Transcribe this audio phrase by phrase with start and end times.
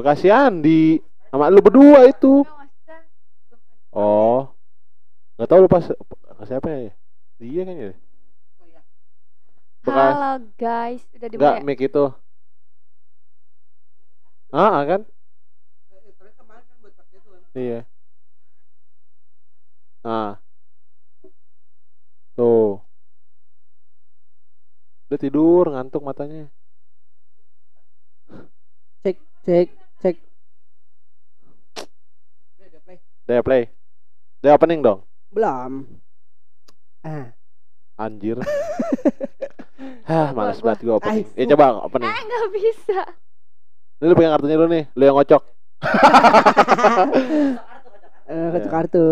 [0.00, 0.96] Bekasi Andi
[1.28, 2.40] sama lu berdua itu.
[3.92, 4.48] Oh.
[5.36, 5.84] Gak tau lu pas
[6.48, 6.96] siapa ya?
[7.36, 7.92] Dia kan ya?
[9.84, 11.68] Bekas Halo guys, udah enggak dimulai.
[11.68, 12.04] mic itu.
[14.48, 15.00] Ah, ah, kan?
[17.52, 17.84] Iya.
[20.00, 20.40] Nah.
[22.40, 22.80] Tuh.
[25.12, 26.48] Udah tidur, ngantuk matanya.
[29.00, 30.16] Cek, cek, cek.
[33.24, 33.70] Udah play.
[34.42, 35.04] Udah opening dong.
[35.30, 35.86] Belum.
[37.00, 37.30] Ah,
[37.96, 38.40] Anjir.
[40.10, 41.26] Hah, males Gua- banget gua opening.
[41.38, 42.10] Ya coba opening.
[42.10, 43.00] Ah, nggak bisa.
[44.00, 45.42] Ini lu pegang kartunya dulu nih, lu yang ngocok.
[48.26, 48.68] eh, kartu Iya.
[48.68, 49.06] kartu.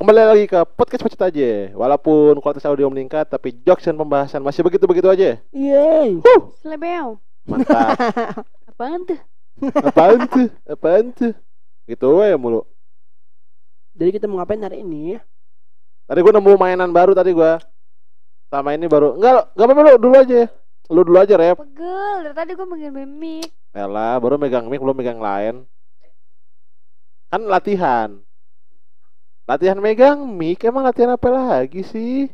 [0.00, 1.50] Kembali lagi ke podcast Pacet aja.
[1.76, 5.36] Walaupun kualitas audio meningkat, tapi jokes dan pembahasan masih begitu-begitu aja.
[5.52, 6.24] Yeay.
[6.64, 7.20] Selebeo.
[7.44, 8.00] Mantap.
[8.72, 9.20] Apaan tuh?
[9.58, 10.48] Apaan tuh?
[10.64, 11.34] Apaan tuh?
[11.90, 12.62] Gitu ya mulu.
[13.98, 15.18] Jadi kita mau ngapain hari ini?
[16.06, 17.58] Tadi gua nemu mainan baru tadi gua.
[18.50, 19.14] Sama ini baru.
[19.14, 20.42] Enggak, enggak apa-apa lu dulu aja.
[20.90, 21.54] Lu dulu aja, Rep.
[21.54, 22.16] Pegel.
[22.26, 23.46] Dari tadi gue megang mic.
[23.70, 25.62] Elah, baru megang mic belum megang lain.
[27.30, 28.18] Kan latihan.
[29.46, 32.26] Latihan megang mic emang latihan apa lagi sih?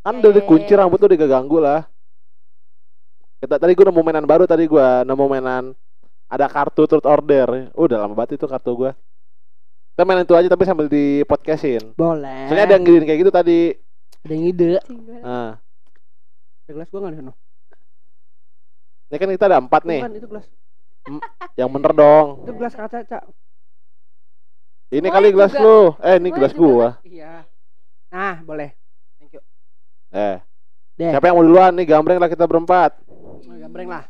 [0.00, 0.80] Kan Ya, udah ya, dikunci ya.
[0.80, 1.84] rambut tuh udah ganggu lah.
[3.44, 5.64] Kita tadi gua nemu mainan baru tadi gua nemu mainan
[6.30, 7.74] ada kartu truth order.
[7.74, 8.92] Udah lama banget itu kartu gua.
[9.92, 11.92] Kita main itu aja tapi sambil di podcastin.
[11.92, 12.46] Boleh.
[12.48, 13.60] Soalnya ada yang gini kayak gitu tadi.
[14.22, 14.68] Ada yang ide.
[15.20, 15.58] Nah,
[16.64, 17.34] Ada gelas gua nggak di sana?
[19.10, 20.00] ini kan kita ada empat nih.
[20.06, 20.46] Bukan, itu gelas.
[21.58, 22.26] Yang bener dong.
[22.46, 23.22] Itu gelas kaca, Cak.
[24.90, 25.62] Ini Gua kali gelas juga.
[25.66, 25.78] lu.
[25.98, 26.62] Eh, ini Gua gelas juga.
[26.62, 26.88] gua.
[27.02, 27.32] Iya.
[28.10, 28.70] Nah, boleh.
[29.18, 29.42] Thank you.
[30.14, 30.38] Eh.
[30.94, 31.10] Deh.
[31.10, 31.86] Siapa yang mau duluan nih?
[31.86, 33.02] Gambreng lah kita berempat.
[33.10, 34.06] Oh, Gambreng lah.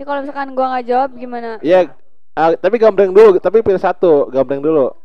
[0.00, 1.60] Jadi kalau misalkan gua nggak jawab gimana?
[1.60, 1.92] Iya.
[2.32, 4.32] ah, tapi gambreng dulu, tapi pilih satu.
[4.32, 4.96] Gambreng dulu.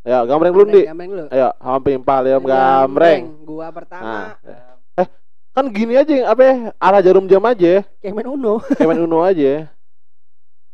[0.00, 0.88] Ya, gambreng dulu, Di.
[0.88, 1.24] Gambreng dulu.
[1.28, 3.44] Ayo, hampir palem gambreng.
[3.44, 4.40] Gua pertama.
[4.40, 5.04] Nah.
[5.52, 6.54] Kan gini aja, apa ya?
[6.80, 7.84] Arah jarum jam aja.
[8.00, 8.64] Kayak main Uno.
[8.80, 9.68] Kayak main Uno aja.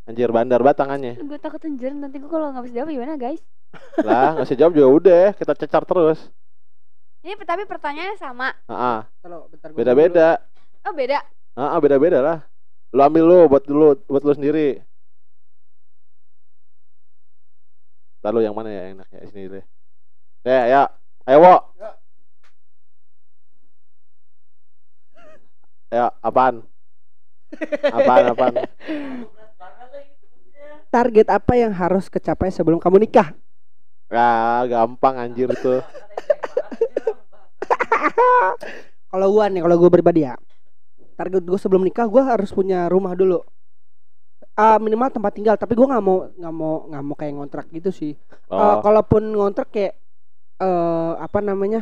[0.07, 1.15] Anjir bandar banget tangannya.
[1.19, 3.43] Gue takut anjir nanti gue kalau nggak bisa jawab gimana guys?
[4.07, 6.31] Lah, nggak usah jawab juga udah, kita cecar terus.
[7.27, 8.55] Ini tapi pertanyaannya sama.
[8.71, 8.99] Heeh.
[9.27, 10.39] Kalau bentar gua Beda-beda.
[10.87, 11.19] Oh beda.
[11.59, 12.39] Heeh, beda-beda lah.
[12.95, 14.83] Lu ambil lu buat dulu buat lu sendiri.
[18.27, 19.65] Lalu yang mana ya yang enak ya sini deh.
[20.47, 20.83] Ya, ya.
[21.27, 21.55] Ayo, Wo.
[25.91, 26.67] Ya, apaan?
[27.95, 28.55] Apaan, apaan?
[30.91, 33.35] Target apa yang harus kecapai sebelum kamu nikah?
[34.11, 35.83] Ya, gampang anjir tuh.
[39.11, 40.35] Kalau gua nih, kalau gua pribadi ya.
[41.19, 43.41] Target gua sebelum nikah gua harus punya rumah dulu.
[44.57, 47.91] Ah minimal tempat tinggal, tapi gua nggak mau nggak mau nggak mau kayak ngontrak gitu
[47.93, 48.13] sih.
[48.57, 49.93] Eh, Oh, kalaupun ngontrak kayak
[50.63, 51.81] eh apa namanya?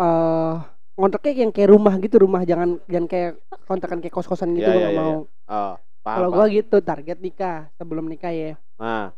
[0.00, 0.54] eh
[0.98, 3.30] ngontraknya yang kayak rumah gitu, rumah jangan jangan kayak
[3.68, 5.18] kontrakan kayak kos-kosan gitu Iya, gua iya, nggak iya, mau.
[5.48, 5.72] oh,
[6.04, 8.52] paham, Kalau gua gitu target nikah sebelum nikah ya.
[8.78, 9.12] Nah,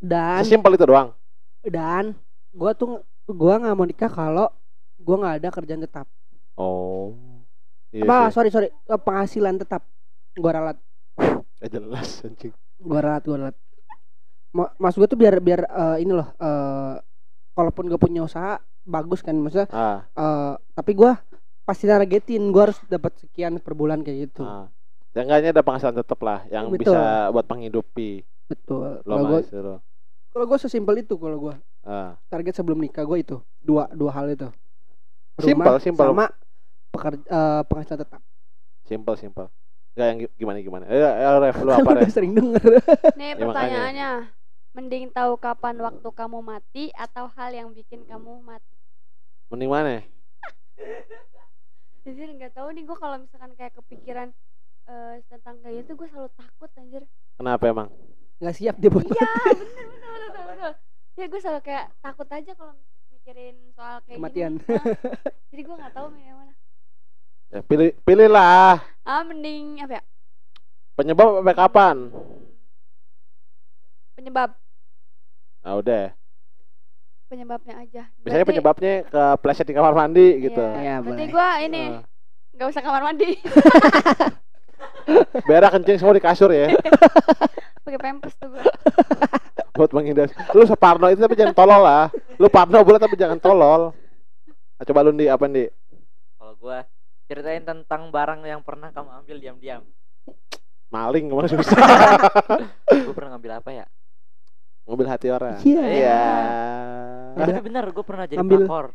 [0.00, 1.08] Dan sesimpel itu doang.
[1.74, 2.04] dan
[2.58, 2.88] gua tuh
[3.40, 4.46] gua nggak mau nikah kalau
[5.04, 6.06] gua nggak ada kerjaan tetap.
[6.58, 7.16] Oh.
[7.88, 8.34] Iya apa sih.
[8.36, 9.82] sorry sorry eh, penghasilan tetap
[10.36, 10.76] gua ralat
[11.58, 12.52] Gak jelas anjing.
[12.78, 13.56] gua ralat gua ralat
[14.48, 16.94] Ma- mas gua tuh biar biar eh, ini loh eh
[17.52, 21.20] kalaupun gua punya usaha bagus kan maksudnya Ah, eh tapi gua
[21.64, 24.68] pasti targetin gua harus dapat sekian per bulan kayak gitu ah.
[25.12, 26.92] Seenggaknya ada penghasilan tetap lah yang Betul.
[26.92, 29.76] bisa buat menghidupi betul kalau gua mas lo.
[30.32, 32.16] kalau gua sesimpel itu kalau gua Ah.
[32.28, 34.48] target sebelum nikah gua itu dua dua hal itu
[35.38, 36.08] Simpel, simpel.
[36.12, 36.26] sama
[36.98, 38.20] pekerja eh, penghasilan tetap
[38.82, 39.46] Simpel, simpel.
[39.92, 40.84] Enggak yang gi- gimana gimana.
[40.88, 42.10] Eh, eh Ref, lu apa udah Ref?
[42.10, 42.62] sering denger
[43.14, 43.46] Nih Ya, makanya.
[43.46, 44.10] pertanyaannya.
[44.72, 48.72] Mending tahu kapan waktu kamu mati atau hal yang bikin kamu mati?
[49.50, 50.00] Mending mana?
[52.04, 54.28] Jadi nggak tahu nih gue kalau misalkan kayak kepikiran
[54.88, 57.02] eh, tentang kayak gitu gue selalu takut anjir.
[57.36, 57.88] Kenapa emang?
[58.38, 60.72] nggak siap dia buat Iya bener bener bener bener.
[61.18, 62.72] Ya gue selalu kayak takut aja kalau
[63.10, 64.52] mikirin soal kayak Kematian.
[64.62, 64.78] gini.
[64.78, 64.84] Ah,
[65.50, 66.54] Jadi gue nggak tahu yang mana.
[67.48, 70.02] Ya, pilih pilihlah Ah mending apa ya?
[70.94, 71.96] penyebab sampai kapan?
[74.12, 74.50] Penyebab
[75.58, 76.14] Nah, udah.
[77.26, 78.02] penyebabnya aja.
[78.14, 80.60] Biasanya Berarti- penyebabnya ke pleset di kamar mandi gitu.
[80.60, 81.30] Iya, Ya, berarti boleh.
[81.30, 82.02] gue ini Ah.
[82.52, 83.30] nggak usah kamar mandi,
[85.44, 86.68] Berak kencing semua di kasur ya
[87.84, 88.60] pakai pempes tuh gue.
[89.74, 90.26] buat menghindar.
[90.50, 92.06] Lu separno itu tapi jangan tolol lah.
[92.34, 93.92] Lu parno boleh tapi jangan tolol.
[94.74, 95.64] Nah, coba lu di apa di?
[96.34, 96.82] Kalau gua
[97.28, 99.84] ceritain tentang barang yang pernah kamu ambil diam-diam.
[100.88, 101.76] Maling ke mana susah.
[102.88, 103.86] gue pernah ngambil apa ya
[104.82, 105.60] Mobil hati orang.
[105.60, 105.84] Iya.
[105.84, 106.20] Iya.
[107.36, 108.86] Eh, tapi bener gue pernah jadi Ngambil- pelakor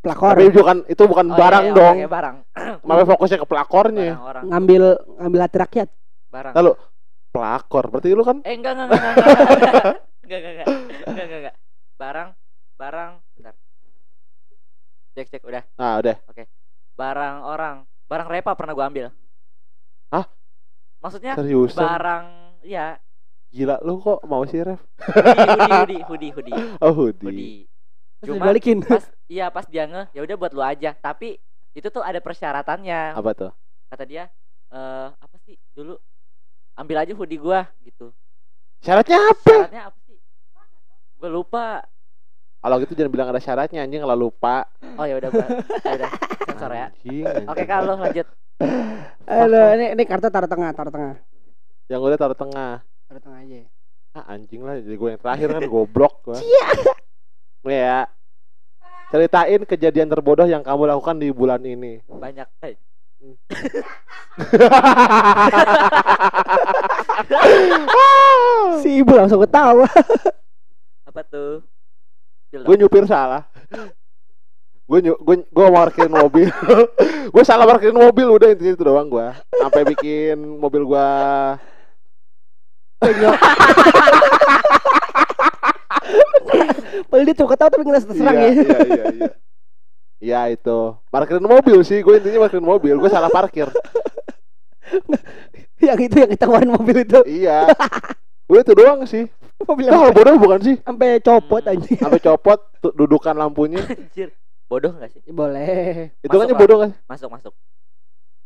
[0.00, 0.32] Pelakor.
[0.32, 1.94] Tapi bukan itu bukan Oh, barang iya, iya, dong.
[1.94, 2.36] oke, barang
[2.88, 4.08] Makanya fokusnya ke pelakornya.
[4.10, 4.82] barang orang Ngambil
[5.20, 5.88] ngambil hati rakyat.
[6.32, 6.70] barang Lalu
[7.28, 7.84] pelakor.
[7.86, 9.26] Berarti lu kan eh enggak enggak enggak enggak
[10.24, 11.56] enggak enggak enggak enggak enggak enggak enggak
[12.00, 12.28] barang
[12.74, 13.54] barang bentar
[15.12, 16.16] cek cek udah Nah, udah.
[17.00, 17.76] Barang orang
[18.10, 19.06] barang repa pernah gua ambil
[20.12, 20.26] Hah?
[21.02, 21.80] maksudnya Seriusan?
[21.80, 22.24] barang
[22.66, 22.86] ya
[23.50, 24.78] Gila lu kok mau sih, Ref?
[25.02, 27.26] hoodie hoodie hoodie hoodie Oh, hoodie.
[27.26, 27.56] hoodie
[28.22, 28.78] Cuma- dibalikin.
[28.84, 29.04] pas
[29.34, 31.40] iya pas dia nge ya udah buat lu aja tapi
[31.72, 33.50] itu tuh ada persyaratannya Apa tuh?
[33.90, 34.24] kata dia
[34.70, 35.98] eh apa sih dulu
[36.78, 38.14] ambil aja hoodie gua gitu
[38.84, 39.50] Syaratnya apa?
[39.50, 40.18] syaratnya apa sih
[41.18, 41.64] gua lupa
[42.60, 44.68] Kalau gitu jangan bilang ada syaratnya anjing kalau lupa.
[45.00, 45.46] oh ya udah gua
[45.80, 46.10] ya udah
[46.44, 48.28] sensor ya Anjing, oke kalau lanjut
[49.24, 51.16] Halo, ini ini kartu taruh tengah, taruh tengah.
[51.88, 52.84] Yang udah taruh tengah.
[53.08, 53.64] Taruh tengah aja.
[54.12, 56.36] Ah, anjing lah jadi gue yang terakhir kan goblok gua.
[57.64, 58.08] Ya.
[59.12, 62.00] Ceritain kejadian terbodoh yang kamu lakukan di bulan ini.
[62.08, 62.80] banyak eh,
[68.80, 69.84] Si ibu langsung ketawa.
[71.04, 71.60] apa tuh
[72.50, 73.46] gue nyupir salah.
[74.90, 76.50] gue nyu gue gue parkirin mobil.
[77.34, 79.38] gue salah parkirin mobil udah intinya itu doang gua.
[79.54, 81.08] Sampai bikin mobil gua
[87.10, 88.52] Padahal dia tuh ketawa tapi ngerasa terserang iya, ya.
[88.52, 89.30] Iya, iya, iya.
[90.20, 90.78] Iya itu.
[91.08, 92.94] Parkirin mobil sih, gue intinya parkirin mobil.
[93.00, 93.72] Gue salah parkir.
[95.86, 97.20] yang itu yang ketahuan mobil itu.
[97.24, 97.64] iya.
[98.46, 99.32] Udah itu doang sih.
[99.60, 100.76] Mobil hal yang bodoh bukan sih?
[100.80, 101.72] sampai copot Hmm.
[101.72, 101.98] anjing.
[101.98, 103.80] Sampai copot dudukan lampunya.
[103.82, 104.32] anjir
[104.66, 106.14] bodoh nggak sih Boleh.
[106.18, 106.90] Itu kan bodoh kan?
[107.06, 107.52] masuk masuk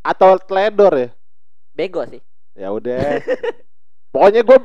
[0.01, 1.09] Atau teledor ya?
[1.71, 2.21] bego sih
[2.53, 3.19] Ya udah.
[4.15, 4.59] Pokoknya gue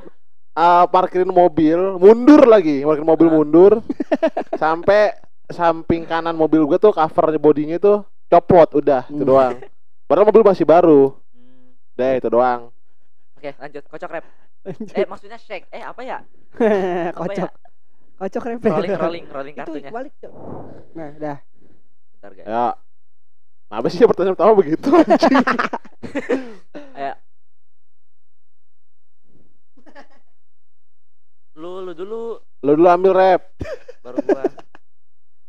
[0.53, 3.33] uh, parkirin mobil, mundur lagi, parkirin mobil Ah.
[3.33, 3.71] mundur,
[4.61, 5.17] sampai
[5.47, 9.25] samping kanan mobil gue tuh cover bodinya tuh copot, udah itu Hmm.
[9.25, 9.53] doang.
[10.05, 12.69] Padahal mobil masih baru, Hmm, deh itu doang.
[13.33, 14.25] oke lanjut kocok rap
[14.67, 16.17] eh maksudnya shake eh apa ya
[17.15, 17.37] apa Kocok.
[17.39, 17.49] ya
[18.19, 18.71] Kocok repel.
[18.75, 20.33] rolling rolling rolling Itu kartunya balik, Cok.
[20.91, 21.37] Nah, dah.
[22.11, 22.65] bentar guys Ya.
[23.69, 25.39] Apa sih pertanyaan pertama begitu anjing?
[26.97, 27.15] Kayak
[31.55, 32.21] lu lu dulu
[32.59, 33.41] Lo dulu ambil rap.
[34.03, 34.43] baru gua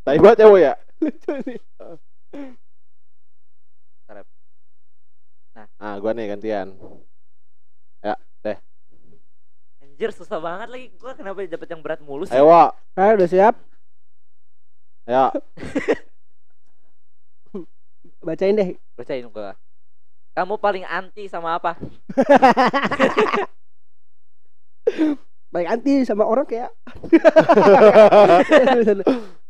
[0.00, 0.74] Tai banget ya, Wo, ya?
[1.02, 1.58] Lucu nih.
[5.80, 6.68] Nah, gua nih gantian.
[10.00, 12.72] Anjir susah banget lagi gua kenapa dapet yang berat mulu sih Ayo, Wo.
[12.96, 13.52] Ah, udah siap?
[15.04, 15.28] Ayo.
[18.24, 18.80] Bacain deh.
[18.96, 19.60] bacain gua
[20.32, 21.76] kamu paling anti sama apa
[25.52, 26.72] Baik anti sama orang kayak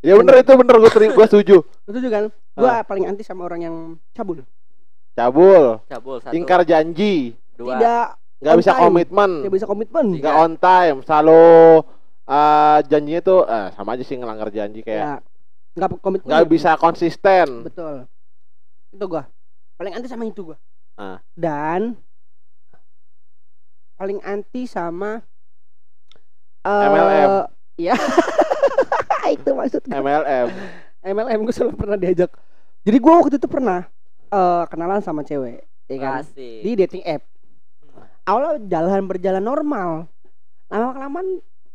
[0.06, 1.61] ya bener itu bener gue terima gue setuju.
[1.61, 2.32] Itu juga kan.
[2.56, 3.76] Gua paling anti sama orang yang
[4.17, 4.41] cabul.
[5.12, 8.82] Cabul, cabul satu ingkar janji, dua Tidak nggak bisa time.
[8.88, 10.06] komitmen, tidak bisa komitmen.
[10.16, 11.44] Nggak on time, selalu
[12.25, 15.14] uh, janjinya tuh eh, sama aja sih ngelanggar janji kayak Ya.
[15.76, 16.28] Enggak komitmen.
[16.28, 17.68] nggak bisa konsisten.
[17.68, 18.11] Betul.
[18.90, 19.28] Itu gua.
[19.78, 20.59] Paling anti sama itu gua.
[20.99, 21.23] Ah.
[21.38, 21.94] Dan
[23.94, 25.23] paling anti sama
[26.66, 27.28] eh MLM.
[27.78, 27.94] Iya.
[29.37, 30.00] itu maksud gua.
[30.00, 30.49] MLM.
[31.00, 32.28] MLM gue selalu pernah diajak.
[32.82, 33.87] Jadi gua waktu itu pernah
[34.28, 36.20] eh, kenalan sama cewek, ya kan?
[36.26, 36.61] Asik.
[36.66, 37.23] Di dating app.
[38.30, 40.06] Awalnya jalan berjalan normal.
[40.70, 41.28] Lama kelamaan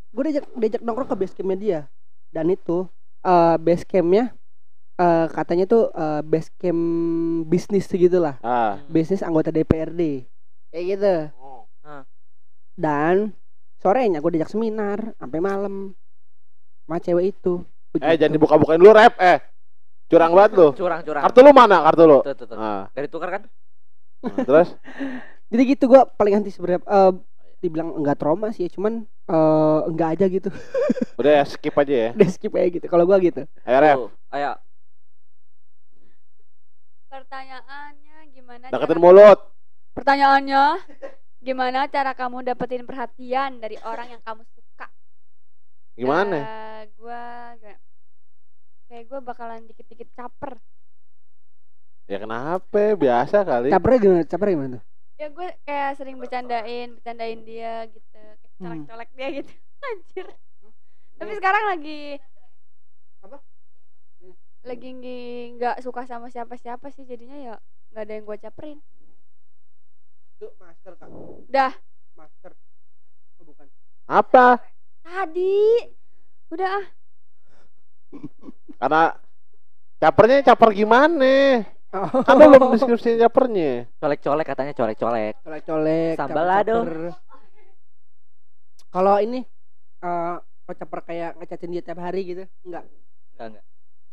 [0.08, 1.80] gue diajak diajak nongkrong ke base campnya dia.
[2.32, 2.88] Dan itu
[3.20, 4.32] eh base campnya
[4.96, 6.80] eh katanya tuh eh, base camp
[7.44, 8.40] bisnis gitu lah.
[8.40, 8.80] Ah.
[8.88, 10.24] Bisnis anggota DPRD.
[10.72, 11.14] Kayak gitu.
[12.76, 13.32] Dan
[13.76, 15.92] sorenya gue diajak seminar sampai malam
[16.82, 17.60] sama cewek itu.
[17.60, 18.16] Eh Begitu.
[18.16, 19.38] jangan dibuka-bukain dulu rap eh.
[20.06, 20.68] Curang banget lu.
[20.72, 22.18] curang curang Kartu lu mana kartu lu?
[22.22, 22.54] tuh, tuh, tuh.
[22.54, 23.42] Ah, Gak ditukar kan
[24.22, 24.68] nah, terus
[25.46, 26.82] Jadi gitu gue paling anti sebenarnya.
[26.82, 27.12] eh
[27.56, 30.50] dibilang enggak trauma sih, cuman eh enggak aja gitu.
[31.20, 32.10] udah ya skip aja ya.
[32.12, 32.86] Udah skip aja gitu.
[32.86, 33.42] Kalau gua gitu.
[33.64, 33.94] Ayo.
[33.96, 34.52] Tuh, ayo
[37.06, 38.64] Pertanyaannya gimana?
[38.68, 39.38] Deketin cara- mulut.
[39.96, 40.64] Pertanyaannya
[41.40, 44.86] gimana cara kamu dapetin perhatian dari orang yang kamu suka?
[45.96, 46.36] Gimana?
[46.36, 47.22] Eh, gua
[47.56, 47.80] gak-
[48.86, 50.60] kayak gua bakalan dikit-dikit caper.
[52.06, 52.92] Ya kenapa?
[52.94, 53.72] Biasa kali.
[53.72, 54.22] Capernya gimana?
[54.28, 54.84] Capernya gimana tuh?
[55.16, 58.84] Ya gue kayak sering bercandain, bercandain dia gitu, kayak Hmm.
[58.84, 59.52] colek-colek dia gitu.
[59.88, 60.26] Anjir.
[61.16, 62.20] Tapi sekarang lagi
[63.24, 63.40] Apa?
[64.66, 64.90] Lagi
[65.56, 67.54] nggak suka sama siapa-siapa sih jadinya ya
[67.92, 68.78] nggak ada yang gua caperin.
[70.36, 71.08] Itu masker kak.
[71.48, 71.72] Dah.
[72.12, 72.52] Masker.
[73.40, 73.66] Oh, bukan.
[74.04, 74.60] Apa?
[75.00, 75.80] Tadi.
[76.52, 76.86] Udah ah.
[78.80, 79.04] Karena
[79.96, 81.64] capernya caper gimana?
[81.96, 82.08] Oh.
[82.36, 83.88] Lu belum deskripsi capernya.
[83.96, 85.34] Colek-colek katanya colek-colek.
[85.40, 86.14] colek-colek.
[86.20, 86.76] Sambal lado.
[88.92, 89.40] Kalau ini
[90.04, 92.84] eh kalau caper kayak ngecatin dia tiap hari gitu, enggak.
[93.36, 93.64] Enggak enggak.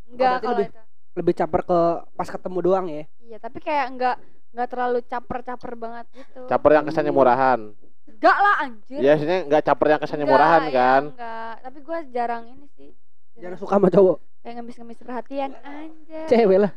[0.07, 0.81] Enggak berarti kalau lebih- itu.
[1.13, 1.79] Lebih caper ke
[2.17, 3.03] pas ketemu doang ya.
[3.21, 4.15] Iya, tapi kayak enggak
[4.53, 6.41] enggak terlalu caper-caper banget gitu.
[6.49, 7.59] Caper yang kesannya murahan.
[8.03, 8.99] Enggak lah anjir.
[9.01, 11.03] Ya, maksudnya enggak caper yang kesannya Enggak, murahan iya, kan?
[11.13, 12.89] Enggak, tapi gua jarang ini sih.
[13.37, 14.17] Jangan suka sama cowok.
[14.43, 16.27] kayak ngemis-ngemis perhatian anjir.
[16.27, 16.71] Cewek lah.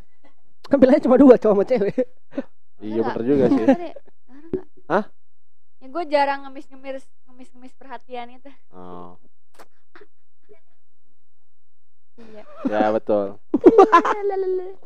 [0.66, 1.94] Kan bilangnya cuma dua cowok sama cewek.
[2.82, 3.14] Iya Enggak.
[3.14, 3.64] bener juga sih.
[4.90, 5.04] Hah?
[5.80, 8.50] Ya gue jarang ngemis-ngemis ngemis-ngemis perhatian itu.
[8.74, 9.14] Oh.
[12.16, 12.42] Iya.
[12.66, 13.38] Ya betul.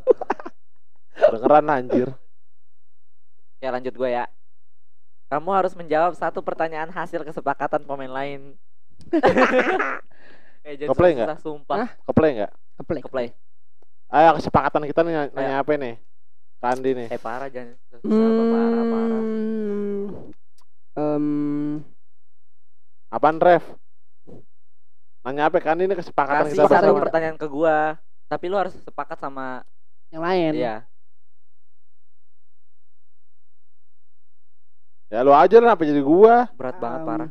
[1.31, 2.09] Dengeran anjir.
[3.57, 4.25] Oke lanjut gue ya.
[5.31, 8.59] Kamu harus menjawab satu pertanyaan hasil kesepakatan pemain lain.
[10.67, 11.39] eh, jadi Keplay susah, nggak?
[11.39, 11.77] sumpah.
[11.87, 11.89] Hah?
[12.03, 12.51] Keplay enggak?
[12.77, 13.01] Keplek.
[13.07, 13.27] Keplay.
[14.11, 15.95] Ayo kesepakatan kita nih nanya- nanya apa nih?
[16.59, 17.07] Kandi nih.
[17.09, 19.21] Eh parah jangan susah parah parah.
[19.23, 20.03] Hmm.
[20.91, 21.25] Em,
[23.11, 23.63] Apaan ref?
[25.23, 27.95] Nanya apa Kandi ini kesepakatan Kasih kita satu pertanyaan ke gua.
[28.27, 29.63] Tapi lu harus sepakat sama
[30.11, 30.51] yang lain.
[30.55, 30.83] dia.
[35.11, 36.47] Ya lu aja lah apa jadi gua?
[36.55, 37.29] Berat banget Em, parah.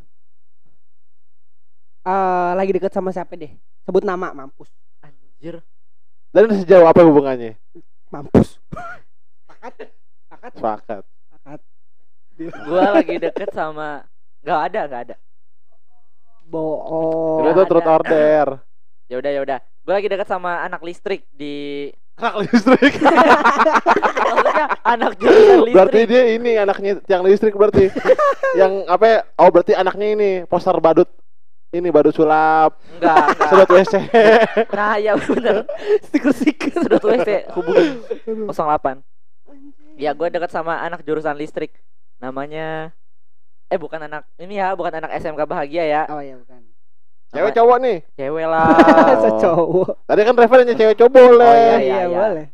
[2.05, 3.53] eh, lagi deket sama siapa deh?
[3.89, 4.69] Sebut nama, mampus.
[5.01, 5.61] Anjir.
[6.31, 7.59] Dan sejauh apa hubungannya?
[8.15, 8.63] Mampus.
[8.71, 9.91] Sepakat?
[10.31, 10.53] Sepakat?
[10.55, 11.03] Sepakat.
[11.27, 11.61] Sepakat.
[12.71, 14.07] Gua lagi deket sama
[14.47, 15.17] nggak ada nggak ada.
[16.47, 17.51] Bohong.
[17.51, 17.91] Itu ada.
[17.91, 18.47] order.
[19.11, 19.59] Ya udah ya udah.
[19.83, 22.95] Gua lagi deket sama anak listrik di Anak listrik.
[24.31, 25.73] maksudnya anak listrik.
[25.73, 27.89] berarti dia ini anaknya yang listrik berarti.
[28.61, 29.05] yang apa?
[29.09, 29.19] ya?
[29.41, 31.09] Oh berarti anaknya ini poster badut.
[31.71, 33.47] Ini badut sulap, Enggak, enggak.
[33.47, 33.95] sedot WC.
[34.75, 35.63] Nah, ya bener.
[36.03, 36.83] Stiker-stiker.
[36.83, 37.87] Sudah tuh WC hubungi
[38.51, 39.07] 08.
[39.95, 41.79] Ya, gue dekat sama anak jurusan listrik.
[42.19, 42.91] Namanya
[43.71, 46.03] eh bukan anak ini ya, bukan anak SMK Bahagia ya.
[46.11, 46.59] Oh iya bukan.
[47.31, 47.99] Cewek cowok nih.
[48.19, 48.67] Cewek lah.
[48.67, 49.15] Oh.
[49.23, 49.91] Secowok.
[50.03, 51.47] Tadi kan referensinya cewek cowok boleh.
[51.47, 52.19] Oh, iya, Iya, iya.
[52.19, 52.47] boleh.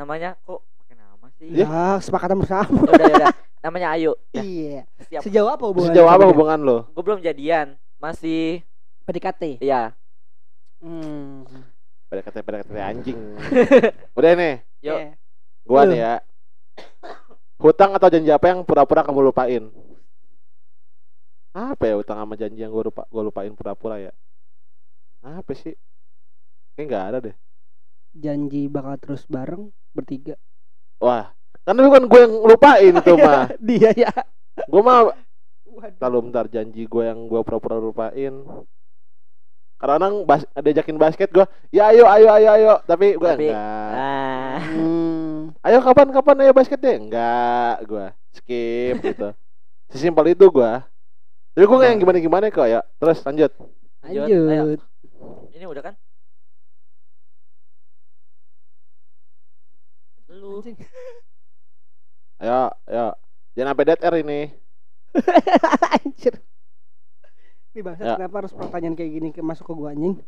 [0.00, 1.44] Namanya kok pakai nama sih?
[1.52, 1.66] Iya.
[1.68, 2.78] Ya, kesepakatan bersama.
[2.80, 3.34] Udah, ya udah.
[3.60, 4.12] Namanya Ayu.
[4.32, 5.20] Ya, Iya.
[5.20, 5.92] Sejauh apa hubungan?
[5.92, 6.78] Sejauh apa hubungan lo?
[6.96, 7.76] Gue belum jadian.
[8.00, 8.64] Masih
[9.04, 9.60] PDKT.
[9.60, 9.92] ya.
[10.80, 11.44] Hmm.
[12.10, 13.14] Kata pada kata anjing.
[14.18, 14.98] Udah nih, Yuk.
[14.98, 15.08] Iya.
[15.62, 16.14] gua nih ya.
[17.60, 19.68] Hutang atau janji apa yang pura-pura kamu lupain?
[21.52, 24.12] Apa ya hutang sama janji yang gua lupa gua lupain pura-pura ya?
[25.20, 25.76] Apa sih?
[26.74, 27.36] Kayaknya nggak ada deh.
[28.16, 30.34] Janji bakal terus bareng bertiga.
[30.98, 31.30] Wah,
[31.62, 33.52] kan bukan gue yang lupain itu mah.
[33.60, 34.10] Dia ya.
[34.66, 35.12] Gue mah
[35.70, 35.98] Waduh.
[36.02, 38.34] lalu bentar janji gue yang gue pura-pura lupain.
[39.80, 43.92] Kadang bas diajakin basket gue, ya ayo ayo ayo ayo, tapi gue Tapi- enggak.
[43.96, 44.60] Ah.
[44.60, 45.56] Hmm.
[45.60, 49.28] Ayo kapan kapan ayo basket deh, enggak gue skip gitu.
[49.88, 50.72] Sesimpel itu gue.
[51.50, 52.84] Tapi gue yang gimana gimana kok ya.
[52.98, 53.50] Terus lanjut.
[54.04, 54.40] Lanjut, ayo.
[54.46, 54.80] Lanjut.
[55.50, 55.94] Ini udah kan?
[60.30, 60.62] Lu.
[62.38, 63.06] Ayo ayo.
[63.56, 64.40] Jangan sampai dead air ini.
[65.96, 66.34] Anjir.
[67.70, 68.14] Ini bangsa Ya.
[68.16, 70.18] kenapa harus pertanyaan kayak gini ke masuk ke gua anjing?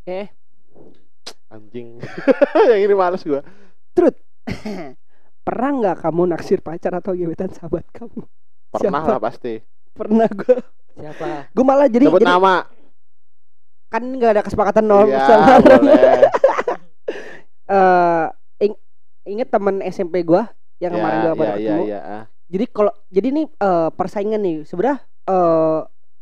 [0.00, 0.20] Oke.
[1.48, 1.88] Anjing.
[2.70, 3.40] yang ini males gue.
[5.44, 8.24] Pernah nggak kamu naksir pacar atau gebetan sahabat kamu?
[8.70, 9.10] Pernah Siapa?
[9.10, 9.60] lah pasti.
[9.92, 10.58] Pernah gua.
[10.94, 11.26] siapa?
[11.50, 12.64] Gua malah jadi, Sebut jadi nama.
[13.86, 16.26] kan nggak ada kesepakatan nol Iya, sama boleh.
[17.64, 18.26] eh
[18.60, 18.82] ing-
[19.24, 21.82] inget teman SMP gua yang kemarin gua baru ya, ya, ketemu.
[21.86, 22.24] ya, ah.
[22.54, 25.80] Jadi kalau jadi nih eh, persaingan nih sebenarnya eh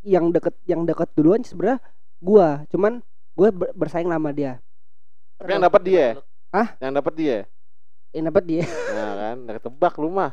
[0.08, 1.78] yang deket yang deket duluan sebenarnya
[2.24, 3.04] gua, cuman
[3.36, 4.56] gue bersaing sama dia.
[5.36, 6.06] Tapi yang dapat dia.
[6.54, 6.68] Hah?
[6.80, 7.36] Yang dapat dia.
[8.12, 8.64] Yang dapat dia.
[8.64, 10.30] Nah kan, ketebak lu mah.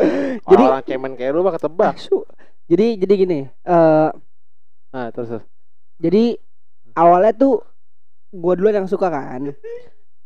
[0.50, 1.94] Jadi- orang cemen kayak lu mah ketebak.
[2.00, 2.24] Asu.
[2.70, 4.10] Jadi jadi gini, eh
[4.92, 5.44] Nah, terus terus.
[6.00, 6.36] jadi
[6.96, 7.60] awalnya tuh
[8.32, 9.52] gua duluan yang suka kan.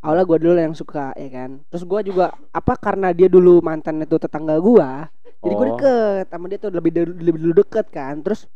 [0.02, 1.50] Awalnya gua dulu yang suka ya kan.
[1.71, 5.71] Terus gua juga apa karena dia dulu mantan itu tetangga gua, jadi gue Oh.
[5.75, 8.21] deket sama dia tuh lebih dulu, lebih dulu deket kan.
[8.21, 8.49] Terus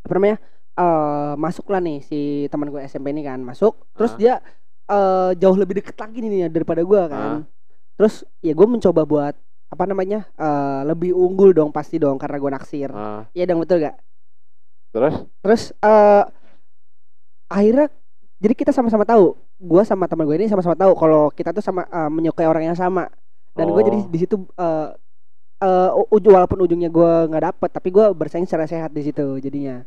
[0.00, 0.36] apa namanya
[0.72, 3.84] eh masuklah nih si teman gue SMP ini kan masuk.
[3.94, 4.18] Terus Ah.
[4.18, 4.34] dia
[4.86, 7.44] eh jauh lebih deket lagi nih daripada gue kan.
[7.94, 9.34] Terus ya gue mencoba buat
[9.70, 12.90] apa namanya eh lebih unggul dong pasti dong karena gue naksir.
[13.30, 13.96] Iya dong betul gak?
[14.90, 15.14] Terus?
[15.40, 16.24] Terus eh
[17.48, 17.86] akhirnya
[18.40, 19.36] jadi kita sama-sama tahu.
[19.60, 22.78] Gue sama teman gue ini sama-sama tahu kalau kita tuh sama eh, menyukai orang yang
[22.78, 23.06] sama.
[23.52, 24.08] Dan gue jadi Oh.
[24.08, 24.88] di situ eh,
[25.60, 29.24] eh, u- ujung walaupun ujungnya gue nggak dapet tapi gue bersaing secara sehat di situ
[29.40, 29.84] jadinya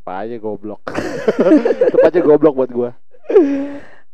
[0.00, 0.80] Apa aja goblok.
[1.82, 2.90] Tetep aja goblok buat gua.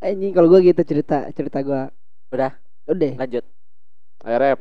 [0.02, 1.82] anjing kalau gue gitu cerita cerita gue
[2.32, 2.52] Udah.
[2.88, 3.44] udah Lanjut.
[4.24, 4.58] Ayo rep.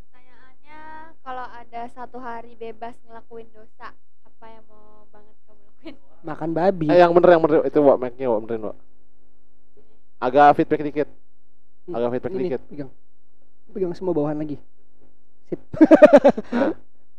[0.00, 0.80] Pertanyaannya,
[1.20, 5.94] kalau ada satu hari bebas ngelakuin dosa, apa yang mau banget kamu lakuin?
[6.22, 8.76] makan babi Eh yang bener yang bener itu Wak, mic-nya Wak, benerin Wak.
[10.20, 11.08] Agak feedback dikit.
[11.86, 12.60] agak feedback Ini, dikit.
[12.64, 12.90] pegang
[13.74, 14.56] pegang semua bawahan lagi
[15.50, 15.58] sip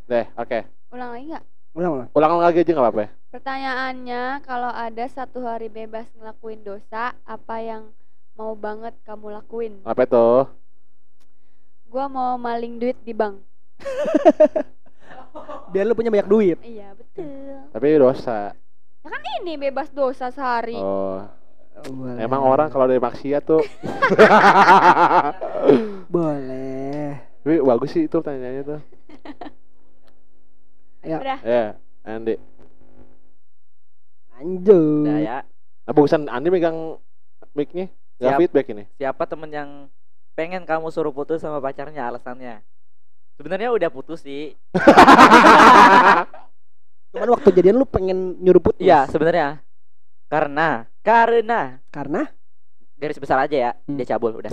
[0.05, 0.59] Deh, oke.
[0.93, 1.43] Ulang lagi nggak?
[1.73, 3.01] ulang ulang Ulang lagi aja nggak apa-apa.
[3.01, 3.09] ya?
[3.33, 7.89] Pertanyaannya, kalau ada satu hari bebas ngelakuin dosa, apa yang
[8.37, 9.81] mau banget kamu lakuin?
[9.81, 10.45] Apa itu?
[11.89, 13.41] Gua mau maling duit di bank.
[15.73, 17.67] biar lu punya banyak duit Iya, betul.
[17.73, 18.53] Tapi dosa.
[19.45, 20.73] Ini bebas dosa sehari.
[20.73, 21.21] Oh,
[21.75, 22.23] Boleh.
[22.23, 23.61] emang orang kalau dari maksiat tuh.
[26.15, 28.81] boleh Tapi bagus sih itu pertanyaannya tuh.
[31.05, 31.39] Udah.
[31.45, 32.35] Ya, Andi.
[34.35, 35.37] lanjut Udah ya.
[35.85, 36.97] Nah, bagusan Andi megang
[37.53, 37.91] mic-nya.
[38.17, 38.39] Gak Siap.
[38.39, 38.83] feedback ini.
[38.97, 39.69] Siapa temen yang
[40.33, 42.63] pengen kamu suruh putus sama pacarnya alasannya?
[43.35, 44.55] Sebenarnya udah putus sih.
[47.15, 49.59] cuman waktu jadian lu pengen nyuruh putus Iya, sebenarnya.
[50.25, 52.21] Karena karena karena
[52.95, 53.95] garis besar aja ya, Hmm.
[53.95, 54.49] dia cabul udah.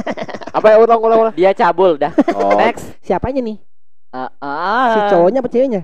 [0.56, 1.34] Apa ya ulang ulang ulang.
[1.34, 2.12] Dia cabul udah.
[2.32, 2.94] Oh, Next.
[3.00, 3.58] siapanya nih
[4.08, 4.88] Ah, ah.
[4.88, 5.82] si cowoknya apa ceweknya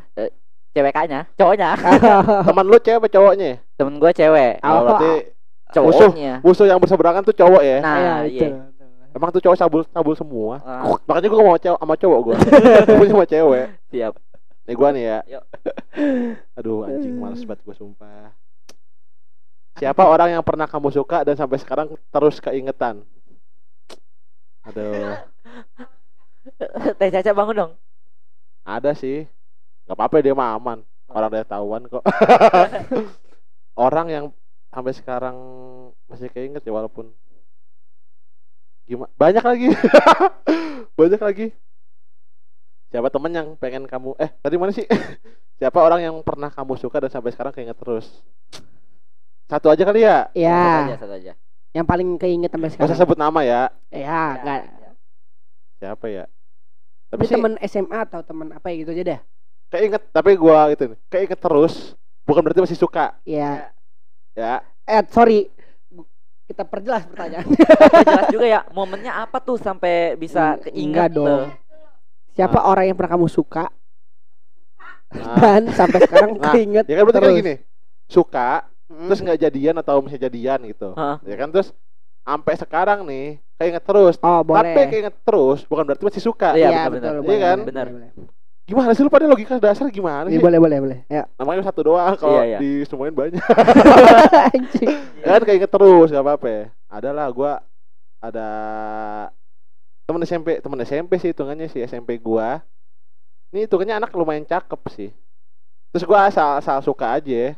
[0.73, 1.69] ceweknya, cowoknya.
[2.49, 3.61] teman lu cewek apa cowoknya?
[3.75, 4.53] Temen gue cewek.
[4.59, 4.81] Oh, Oh.
[4.83, 5.13] berarti
[5.71, 6.35] Cowoknya.
[6.41, 7.79] musuh yang berseberangan tuh cowok ya.
[7.79, 8.49] Nah, Iya, iya.
[8.49, 8.53] betul.
[9.13, 10.59] Emang tuh cowok sabul sabul semua.
[10.61, 12.35] Ah, Makanya gua gak mau cewek sama cowok gua.
[12.87, 13.67] Gua punya sama cewek.
[13.89, 14.13] siap.
[14.65, 15.19] Nih gua nih ya.
[15.29, 15.45] Yuk.
[16.55, 18.33] Aduh anjing males banget gua sumpah.
[19.75, 23.03] Siapa orang yang pernah kamu suka dan sampai sekarang terus keingetan?
[24.65, 25.19] Aduh,
[26.99, 27.73] Teh Caca bangun dong.
[28.65, 29.29] ada sih.
[29.85, 30.81] Gak apa-apa dia mah aman.
[31.11, 32.01] Orang dia tahuan kok.
[33.87, 34.25] orang yang
[34.71, 35.37] sampai sekarang
[36.11, 37.11] masih keinget ya walaupun
[38.85, 39.69] gimana banyak lagi
[40.99, 41.47] banyak lagi
[42.91, 44.87] siapa temen yang pengen kamu eh tadi mana sih
[45.59, 48.23] siapa orang yang pernah kamu suka dan sampai sekarang keinget terus
[49.47, 50.19] satu aja kali ya?
[50.27, 51.33] Satu aja, ya satu aja.
[51.71, 53.01] yang paling keinget sampai gak usah sekarang.
[53.01, 53.63] sebut nama ya.
[53.91, 54.61] Ya enggak
[55.75, 56.25] siapa ya?
[57.11, 59.21] Tapi sih temen SMA atau temen apa ya gitu aja dah
[59.67, 63.19] keinget tapi gua gitu nih keinget terus bukan berarti masih suka.
[63.23, 63.75] Ya
[64.33, 64.63] ya.
[64.85, 65.51] Eh sorry.
[66.45, 67.49] Kita perjelas pertanyaan.
[67.81, 71.25] Tapi jelas juga ya momennya apa tuh sampai bisa keinget dong.
[71.25, 71.45] tuh.
[72.31, 72.69] siapa Ah.
[72.69, 73.65] orang yang pernah kamu suka?
[75.09, 77.39] Nah, dan sampai sekarang Nah, keinget ya kan berarti kan terus.
[77.41, 77.55] gini
[78.05, 78.49] suka
[78.85, 79.09] Mm.
[79.09, 80.93] terus nggak jadian atau misalnya jadian gitu.
[80.93, 81.17] Hah.
[81.25, 81.49] ya kan?
[81.49, 81.73] Terus
[82.21, 84.15] sampai sekarang nih keinget terus.
[84.21, 84.61] Oh boleh.
[84.61, 86.53] Tapi keinget terus bukan berarti masih suka.
[86.53, 87.59] Iya, Iya, benar, betul, Iya kan?
[87.65, 87.87] Benar.
[88.65, 90.45] gimana sih lu pada logika dasar gimana Iya, sih?
[90.45, 90.99] boleh boleh boleh.
[91.05, 91.29] Ya.
[91.37, 92.59] Namanya satu doang kalau Iya, iya.
[92.61, 93.41] di semuanya banyak.
[94.57, 94.89] Anjing.
[95.21, 95.41] Ya kan?
[95.45, 96.65] Keinget terus gak apa-apa ya.
[96.89, 97.61] Ada lah gua
[98.21, 98.49] ada
[100.05, 102.61] temen SMP temen SMP sih hitungannya sih SMP gua.
[103.49, 105.11] Ini hitungannya anak lumayan cakep sih.
[105.93, 107.53] Terus gua asal asal suka aja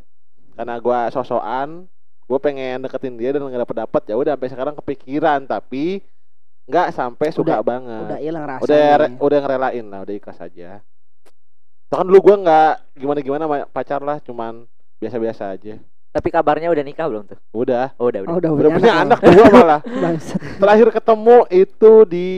[0.56, 1.84] karena gua sosokan
[2.26, 6.02] gue pengen deketin dia dan nggak dapet dapet ya udah sampai sekarang kepikiran tapi
[6.66, 8.02] nggak sampai suka Udah- banget.
[8.10, 10.82] udah hilang rasa udah re- udah ngerelain lah udah ikhlas aja.
[11.86, 14.66] Toh kan dulu gua nggak gimana gimana pacar lah cuman
[14.98, 15.78] biasa biasa aja.
[16.10, 17.38] Tapi kabarnya udah nikah belum tuh?
[17.54, 17.92] udah.
[18.00, 18.32] Oh, udah, udah.
[18.32, 19.80] oh, udah udah punya anak dua malah.
[20.64, 22.28] Terakhir ketemu itu di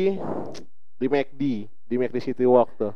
[0.99, 1.43] di McD
[1.89, 2.93] di McD City Walk tuh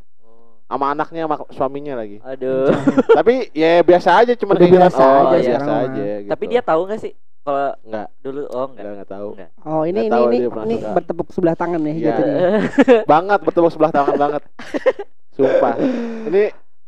[0.72, 2.16] sama anaknya sama suaminya lagi.
[2.24, 2.72] Aduh.
[3.18, 5.84] tapi ya biasa aja cuman Udah keingetan, biasa oh aja biasa sekarang mah.
[5.84, 6.30] aja gitu.
[6.32, 8.06] Tapi dia tahu nggak sih kalau nggak.
[8.22, 8.42] dulu?
[8.48, 8.82] Oh enggak.
[8.82, 9.28] nggak nggak tahu.
[9.62, 12.06] Oh ini Nggak ini tahu ini, dia ini bertepuk sebelah tangan nih Iya.
[12.08, 12.40] jatuhnya
[13.12, 14.42] banget bertepuk sebelah tangan banget.
[15.32, 15.74] Sumpah.
[16.28, 16.42] Ini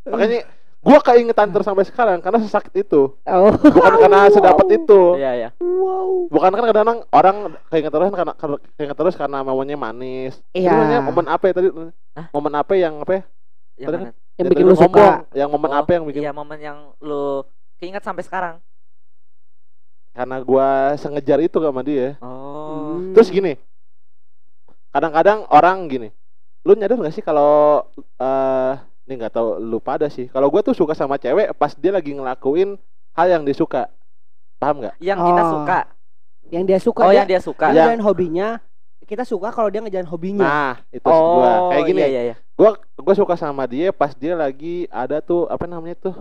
[0.05, 0.39] makanya
[0.85, 3.17] gua keingetan terus sampai sekarang karena sesakit itu.
[3.19, 3.51] Oh.
[3.57, 5.17] Bukan karena sedapat itu.
[5.17, 5.49] Iya, iya.
[5.59, 6.29] wow.
[6.29, 7.37] Bukan kan kadang-kadang orang
[7.69, 10.39] keinget terus kan karena keinget terus karena momennya manis.
[10.53, 10.71] Iya.
[10.77, 11.69] Itu momen apa ya tadi?
[12.15, 12.27] Hah?
[12.31, 13.23] momen apa yang apa ya
[13.75, 14.07] Yang Tadi mana?
[14.07, 16.79] yang Yang bikin lu suka ngomong, yang momen Oh, apa yang bikin Iya, momen yang
[16.99, 17.43] lu
[17.77, 18.57] keinget sampai sekarang.
[20.11, 22.95] karena gua sengejar itu sama dia Oh.
[22.95, 23.11] Hmm.
[23.13, 23.59] terus gini
[24.89, 26.09] kadang-kadang orang gini
[26.63, 27.83] lu nyadar gak sih kalau
[28.17, 28.73] eh
[29.05, 32.15] ini nggak tahu lu pada sih kalau gua tuh suka sama cewek pas dia lagi
[32.15, 32.79] ngelakuin
[33.13, 33.91] hal yang dia suka
[34.57, 35.51] paham nggak Yang kita Oh.
[35.53, 35.79] suka.
[36.47, 37.65] yang dia suka Oh, dia, yang dia suka.
[37.65, 38.49] Yang- ngejalanin hobinya
[39.05, 42.23] kita suka kalau dia ngejalanin hobinya nah itu maksud gua Oh, kayak gini Iya, iya,
[42.25, 42.37] iya.
[42.53, 46.15] gua gua suka sama dia pas dia lagi ada tuh apa namanya tuh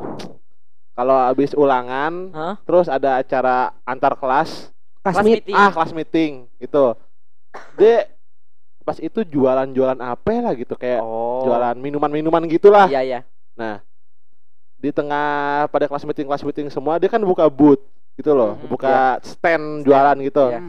[0.94, 2.56] kalau habis ulangan Hah?
[2.62, 4.70] terus ada acara antar kelas
[5.02, 5.56] Kelas meet meeting.
[5.56, 6.96] ah kelas meeting gitu
[7.76, 8.08] dia
[8.82, 11.44] pas itu jualan-jualan apa lah gitu kayak Oh.
[11.44, 12.88] jualan minuman-minuman gitulah.
[12.88, 13.20] Iya iya.
[14.76, 15.28] Di tengah
[15.68, 17.80] pada kelas meeting kelas meeting semua dia kan buka booth
[18.16, 20.46] gitu loh, Mhm, buka stand jualan gitu.
[20.46, 20.60] Iya.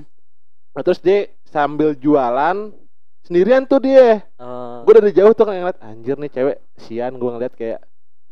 [0.74, 2.74] Nah, terus dia sambil jualan
[3.22, 4.26] sendirian tuh dia.
[4.26, 7.80] Eh, Gue dari jauh tuh kayak ngeliat anjir nih cewek sian gue ngeliat kayak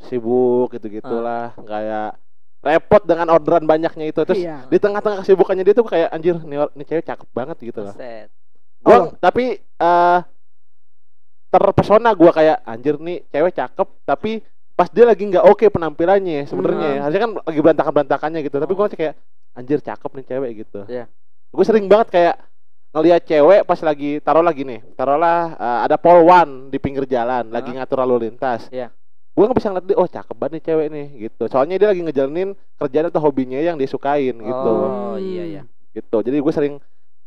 [0.03, 2.19] sibuk gitu gitulah kayak
[2.61, 4.67] repot dengan orderan banyaknya itu terus Iya.
[4.67, 7.95] di tengah-tengah kesibukannya dia tuh kayak anjir nih, nih cewek cakep banget gitu loh.
[8.83, 9.05] Gua Oh.
[9.17, 10.19] tapi eh
[11.49, 16.89] terpesona gua kayak anjir nih cewek cakep tapi pas dia lagi nggak oke penampilannya sebenarnya
[16.91, 17.03] Hmm.
[17.03, 18.77] harusnya kan lagi berantakan berantakannya gitu tapi Oh.
[18.77, 19.15] gua masih kayak
[19.53, 21.05] anjir cakep nih cewek gitu Iya.
[21.53, 22.37] Gue sering banget kayak
[22.93, 27.71] ngelihat cewek pas lagi taruh lagi nih taruhlah eh, ada polwan di pinggir jalan lagi
[27.71, 28.93] ngatur lalu lintas Iya.
[29.33, 32.01] gue nggak bisa ngeliat dia oh cakep banget nih cewek nih gitu soalnya dia lagi
[32.03, 35.63] ngejalanin kerjaan atau hobinya yang dia sukain gitu Oh iya iya.
[35.91, 36.75] gitu jadi gue sering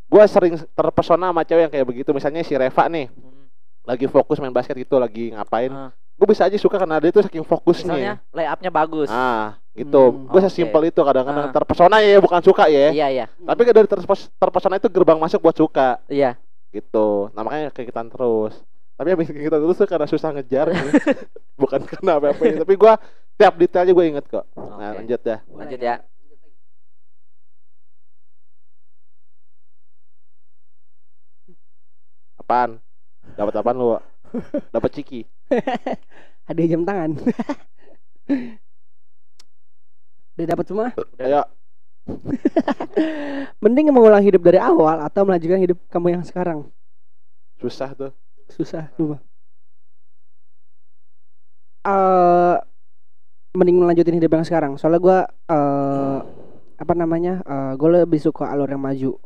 [0.05, 3.49] gue sering terpesona sama cewek yang kayak begitu misalnya si Reva nih Hmm.
[3.83, 5.89] lagi fokus main basket gitu lagi ngapain Ah.
[6.15, 7.95] gue bisa aja suka karena dia tuh saking Misalnya fokusnya
[8.31, 9.09] layupnya bagus.
[9.09, 10.45] ah gitu Hmm, gue oke.
[10.45, 11.53] sesimpel itu kadang-kadang Ah.
[11.53, 13.25] terpesona ya bukan suka ya Iya iya.
[13.37, 16.39] tapi dari terpes- terpesona itu gerbang masuk buat suka Iya.
[16.71, 18.55] gitu nah makanya kekitan terus
[18.95, 20.71] tapi abis kekitan terus tuh karena susah ngejar
[21.61, 22.93] bukan karena apa apa tapi gue
[23.35, 24.97] tiap detailnya gue inget kok nah Oke.
[24.97, 25.95] lanjut dah Lanjut ya.
[32.37, 32.71] apaan
[33.35, 33.87] dapat apaan lu
[34.73, 35.25] dapat ciki
[36.45, 37.17] Ada jam tangan.
[40.35, 40.87] Udah dapat semua?
[41.17, 41.41] ayo
[43.63, 46.69] Mending mengulang hidup dari awal atau melanjutkan hidup kamu yang sekarang.
[47.57, 48.11] susah tuh
[48.45, 49.17] Susah, lupa.
[51.85, 52.55] Eh
[53.57, 54.77] mending melanjutin hidup yang sekarang.
[54.77, 55.19] Soalnya gua
[55.49, 56.19] eh
[56.75, 57.41] apa namanya?
[57.41, 59.17] eh gue lebih suka alur yang maju.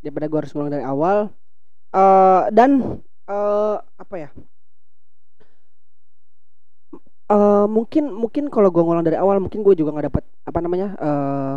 [0.00, 1.18] Daripada gua harus ngulang dari awal.
[1.94, 2.70] eh dan
[3.28, 4.30] eh apa ya?
[7.24, 10.88] Eh mungkin mungkin kalau gua ngulang dari awal mungkin gue juga nggak dapat apa namanya
[11.00, 11.56] eh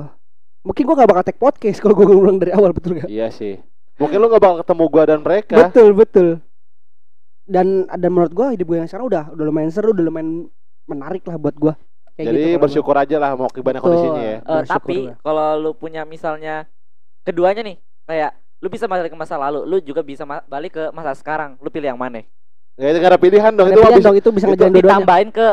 [0.64, 3.12] mungkin gua nggak bakal take podcast kalau gua ngulang dari awal betul gak?
[3.12, 3.60] iya sih
[3.98, 6.28] mungkin lu gak bakal ketemu gua dan mereka Betul betul.
[7.48, 10.52] Dan dan menurut gua hidup gue yang sekarang udah udah lumayan seru, udah lumayan
[10.84, 11.74] menarik lah buat gua.
[12.20, 15.14] Kayak jadi gitu bersyukur aja lah mau gimana kondisinya ya Bersyukur tapi gua.
[15.24, 16.68] kalau lu punya misalnya
[17.24, 21.14] keduanya nih kayak lu bisa balik ke masa lalu, lu juga bisa balik ke masa
[21.16, 21.56] sekarang.
[21.64, 22.26] Lu pilih yang mana?
[22.78, 23.74] Ya itu gak ada pilihan dong gua.
[23.74, 24.94] itu pilihan bisa dong itu bisa ngejalan dua-duanya.
[24.94, 25.48] Ditambahin ke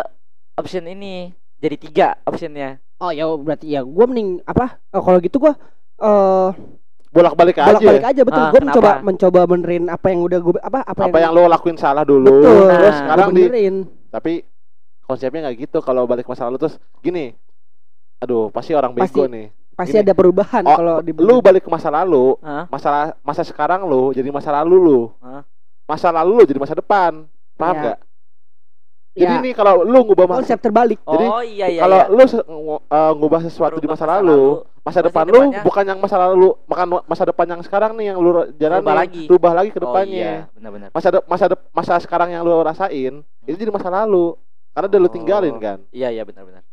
[0.54, 1.14] option ini.
[1.58, 2.78] Jadi tiga optionnya.
[3.00, 4.76] Oh ya berarti ya gua mending apa?
[4.78, 5.52] eh, kalau gitu gua
[5.98, 6.48] eh
[7.14, 8.42] bolak-balik aja bolak-balik aja betul.
[8.42, 8.66] Ah, gua kenapa?
[8.74, 12.42] mencoba mencoba benerin apa yang udah gua apa apa, apa yang lo lakuin salah dulu
[12.42, 12.66] betul.
[12.68, 13.66] terus Nah, sekarang Gua di
[14.10, 14.32] tapi
[15.04, 17.37] konsepnya nggak gitu kalau balik masa lalu terus gini
[18.18, 20.06] aduh pasti orang Pasti bego nih Pasti Gini.
[20.06, 22.70] ada perubahan Oh, kalau di lu balik ke masa lalu Hah?
[22.70, 25.42] masa masa sekarang lu jadi masa lalu lu Hah?
[25.84, 27.82] Masa lalu lu jadi masa depan paham Iya.
[27.82, 27.98] nggak
[29.14, 30.98] jadi ya, nih kalau lu ngubah masa konsep terbalik.
[30.98, 31.80] Jadi, oh iya iya.
[31.80, 32.10] kalau iya.
[32.10, 34.42] lu se- ngu- eh, ngubah sesuatu di Merubah masa lalu
[34.76, 38.10] masa Pasti depan lu depannya- bukan yang masa lalu makan masa depan yang sekarang nih
[38.10, 39.22] yang lu jalan Rubah lagi.
[39.24, 40.88] rubah lagi ke Oh depannya iya, benar-benar.
[40.90, 44.34] masa de- masa de- masa sekarang yang lu rasain itu jadi masa lalu
[44.74, 45.62] karena udah lu tinggalin Oh.
[45.62, 46.66] kan Iya iya benar-benar.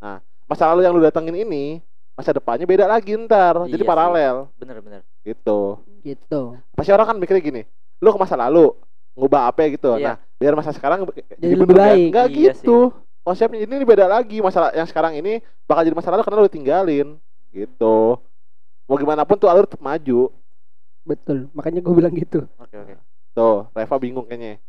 [0.44, 1.78] masa lalu yang lu datengin ini
[2.12, 3.86] masa depannya beda lagi ntar jadi Iya sih.
[3.86, 5.06] paralel Benar-benar.
[5.22, 6.42] gitu Gitu.
[6.74, 7.62] pasti orang kan mikirnya gini
[8.02, 8.74] lu ke masa lalu
[9.12, 10.04] ngubah apa ya gitu Iya.
[10.04, 11.04] nah biar masa sekarang
[11.38, 12.06] Jadi lebih baik.
[12.10, 12.78] nggak Iya gitu
[13.22, 17.08] konsepnya ini beda lagi masalah yang sekarang ini bakal jadi masa lalu karena lu tinggalin
[17.52, 18.18] gitu
[18.86, 20.32] mau gimana pun tuh alur tetap maju
[21.02, 21.50] Betul.
[21.52, 22.46] Makanya gua bilang gitu.
[22.56, 22.94] Oke oke.
[23.32, 24.62] tuh Reva bingung kayaknya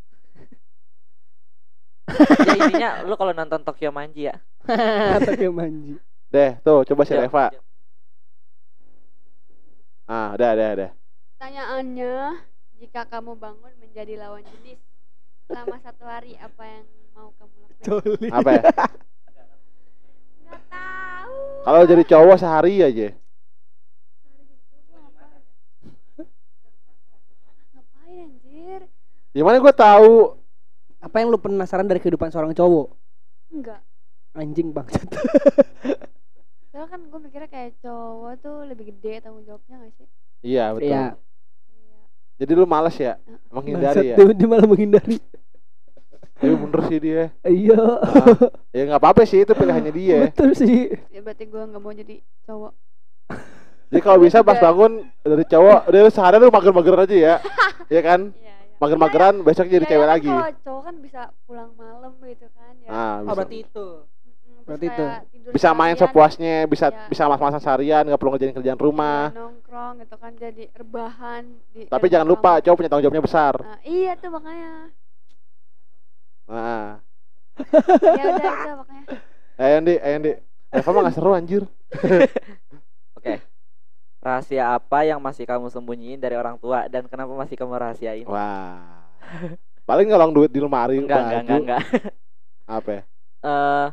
[2.49, 4.37] ya intinya lu kalau nonton Tokyo Manji ya.
[5.21, 5.97] Pakai manji.
[6.29, 7.53] deh tuh coba si Reva
[10.05, 10.91] ah udah udah udah
[11.37, 12.15] Pertanyaannya,
[12.83, 14.79] jika kamu bangun menjadi lawan jenis
[15.47, 17.85] selama satu hari, apa yang mau kamu lakukan?
[17.87, 18.29] Coli.
[18.29, 18.63] apa ya
[20.43, 21.35] Nggak tahu.
[21.63, 23.09] kalau jadi cowok sehari aja?
[27.73, 28.81] Ngapain anjir?
[29.33, 30.13] gimana gue tahu
[30.99, 32.95] Apa yang lu penasaran dari kehidupan seorang cowok?
[33.51, 33.83] Enggak.
[34.33, 35.03] Anjing bangsat.
[36.71, 40.07] Soalnya kan gue mikirnya kayak cowok tuh lebih gede tanggung jawabnya gak sih?
[40.43, 41.05] iya betul Iya.
[42.35, 43.17] Jadi lu males ya
[43.49, 45.19] menghindari ya dia, dia malah menghindari.
[46.39, 47.79] Iya bener sih dia Iya.
[48.03, 48.27] Ah,
[48.71, 50.91] ya nggak apa-apa sih itu pilihannya dia Betul sih.
[51.09, 52.73] Ya berarti gue nggak mau jadi cowok.
[53.87, 57.35] jadi kalau bisa pas bangun dari cowok udah sehari lu mager-mager aja ya
[57.95, 58.77] ya kan Iya, iya.
[58.77, 62.73] mager-mageran besok jadi Ya, cewek kan lagi Kalau cowok kan bisa pulang malam gitu kan
[62.79, 62.89] ya.
[62.89, 63.89] ah Oh berarti itu.
[64.65, 65.05] Berarti itu.
[65.51, 67.07] bisa main seharian, sepuasnya bisa Iya.
[67.07, 71.85] bisa mas-masan seharian nggak perlu ngerjain kerjaan iya, rumah nongkrong gitu kan jadi rebahan di
[71.87, 74.73] tapi jangan lupa cowok punya tanggung jawabnya besar Nah, iya tuh makanya
[76.45, 76.89] nah
[78.19, 79.05] ya udah itu makanya
[79.59, 80.33] ayo Andi ayo Andi
[80.71, 81.63] Eva mah nggak seru anjir
[83.19, 83.35] Oke.
[84.19, 88.25] Rahasia apa yang masih kamu sembunyiin dari orang tua dan kenapa masih kamu rahasiain?
[88.25, 89.03] wah
[89.83, 91.83] paling ngelong duit di lemari enggak, enggak, enggak, enggak.
[92.65, 93.03] apa ya?
[93.43, 93.87] Eh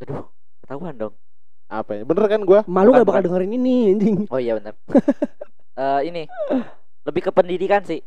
[0.00, 0.26] Aduh,
[0.60, 1.14] ketahuan dong.
[1.64, 2.02] apa ya?
[2.04, 4.16] bener kan gua Malu gak bakal dengerin ini anjing.
[4.28, 4.74] Oh iya benar.
[5.74, 6.22] Eh ini
[7.02, 7.98] lebih ke pendidikan sih.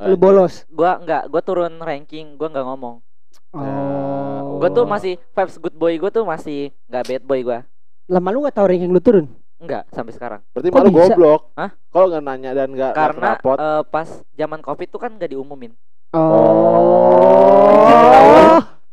[0.00, 0.64] Lu bolos.
[0.72, 3.04] Gua enggak, gua turun ranking, gua enggak ngomong.
[3.52, 4.56] Oh.
[4.56, 7.60] Gua tuh masih vibes good boy gua tuh masih enggak bad boy gua.
[8.04, 9.28] lama lu gak tahu ranking lu turun.
[9.60, 10.40] Enggak sampai sekarang.
[10.52, 11.12] berarti Kok malu bisa?
[11.12, 11.70] goblok Hah?
[11.88, 15.72] kalau nggak nanya dan nggak nggak Karena eh, pas zaman Covid tuh kan enggak diumumin.
[16.14, 17.04] Oh.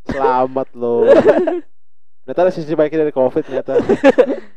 [0.04, 1.08] selamat lo
[2.22, 3.78] ternyata ada sisi baiknya dari covid ternyata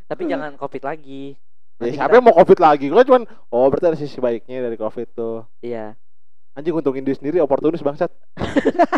[0.05, 1.33] Tapi jangan Covid lagi.
[1.33, 4.63] ya, Nanti siapa kita- yang mau covid lagi gua cuman oh berarti ada sisi baiknya
[4.63, 5.97] dari covid tuh Iya.
[6.53, 8.13] anjing untungin diri sendiri oportunis bangsat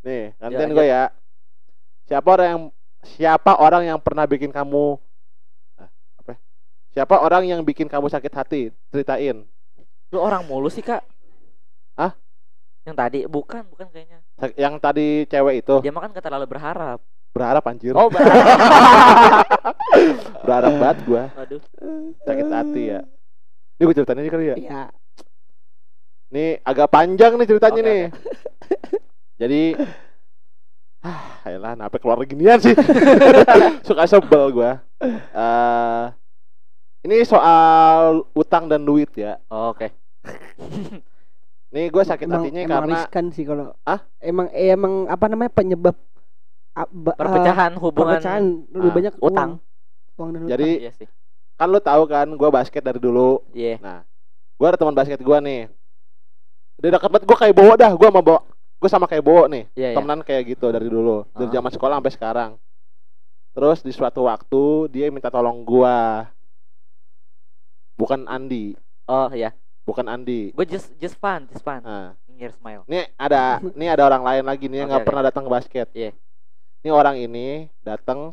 [0.00, 1.02] nih gantian Ya, gue ya
[2.06, 2.62] siapa orang yang
[3.06, 4.96] siapa orang yang pernah bikin kamu
[5.76, 6.38] ah, apa ya?
[6.90, 9.44] siapa orang yang bikin kamu sakit hati ceritain
[10.10, 11.06] Lu orang mulu sih, Kak.
[11.94, 12.18] Hah?
[12.82, 14.26] Yang tadi bukan, bukan kayaknya.
[14.58, 16.98] Yang tadi cewek itu Dia makan gak terlalu berharap.
[17.30, 18.36] Berharap anjir Oh, berharap.
[20.44, 21.60] berharap banget gua Aduh.
[22.20, 23.00] sakit hati ya
[23.74, 24.82] ini gue ceritain aja kali ya Iya.
[26.30, 28.02] Ini agak panjang nih ceritanya Oke, nih.
[29.34, 29.62] Jadi
[31.02, 32.70] ah, ayolah, kenapa keluar ginian sih?
[33.82, 34.78] Suka sebel gua.
[35.34, 36.04] Eh
[37.02, 39.36] ini soal utang dan duit ya.
[39.48, 39.90] Oh, Oke.
[41.70, 43.98] Nih gue sakit emang, hatinya emang karena riskan sih kalau Ah?
[44.20, 46.09] emang eh, emang apa namanya penyebab ba-
[46.72, 49.50] Perpecahan hubungan perpecahan lebih Ah, banyak utang.
[49.52, 50.50] uang, uang dan utang.
[50.50, 51.08] jadi Iya sih.
[51.54, 53.42] kan lu tahu kan gue basket dari dulu.
[53.50, 53.76] Iya.
[53.78, 54.00] Nah,
[54.54, 55.62] gue ada teman basket gue nih.
[56.78, 57.92] Udah deket banget gue kayak bawa dah.
[57.92, 58.40] Gue sama bawa
[58.80, 59.64] gue sama kayak bawa nih.
[59.70, 59.94] Iya, iya.
[59.94, 61.54] temenan kayak gitu dari dulu dari Ah.
[61.54, 62.50] zaman sekolah sampai sekarang
[63.50, 66.30] terus di suatu waktu dia minta tolong gua
[67.94, 69.50] bukan Andi Oh, iya.
[69.82, 71.82] bukan Andi Gue just just fun, just fun.
[71.82, 72.86] nah Here smile.
[72.86, 75.08] ini ada ini ada orang lain lagi nih yang nggak oke.
[75.10, 76.14] pernah datang ke basket Iya.
[76.80, 78.32] Ini orang ini datang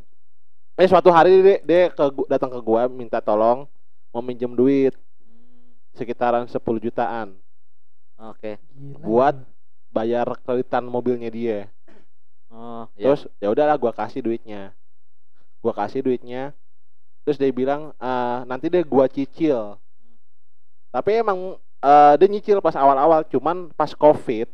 [0.77, 3.67] eh suatu hari dia, dia ke datang ke gua minta tolong
[4.09, 4.93] mau minjem duit
[5.93, 7.33] sekitaran 10 jutaan
[8.17, 8.57] Oke.
[8.73, 8.97] Gila.
[9.03, 9.35] buat
[9.91, 11.59] bayar kreditan mobilnya dia
[12.47, 13.11] Oh, iya.
[13.11, 14.71] terus ya udahlah gua kasih duitnya
[15.59, 16.55] gua kasih duitnya
[17.27, 19.75] terus dia bilang "Eh, nanti deh gua cicil
[20.87, 24.47] tapi emang eh, dia nyicil pas awal-awal cuman pas covid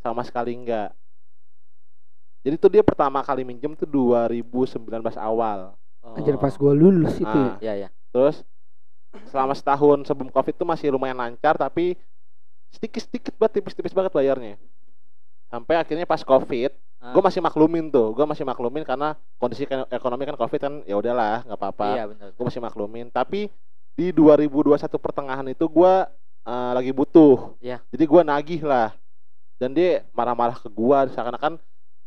[0.00, 0.88] sama sekali enggak
[2.40, 4.78] jadi tuh dia pertama kali minjem tuh 2019
[5.14, 6.14] awal Oh.
[6.14, 7.58] Anjir pas gua lulus itu Ah.
[7.58, 7.68] ya.
[7.68, 7.88] Iya, iya.
[8.08, 8.40] terus
[9.26, 11.98] selama setahun sebelum covid tuh masih lumayan lancar tapi
[12.70, 14.56] sedikit-sedikit banget tipis-tipis banget bayarnya
[15.46, 17.12] sampai akhirnya pas covid Ah.
[17.12, 21.42] gue masih maklumin tuh gue masih maklumin karena kondisi ekonomi kan covid kan ya udahlah
[21.44, 22.28] nggak apa-apa Iya, benar.
[22.32, 23.46] gue masih maklumin tapi
[23.92, 25.92] di 2021 pertengahan itu gue
[26.42, 27.78] eh, lagi butuh Iya.
[27.88, 28.94] jadi gue nagih lah
[29.56, 31.58] dan dia marah-marah ke gue seakan-akan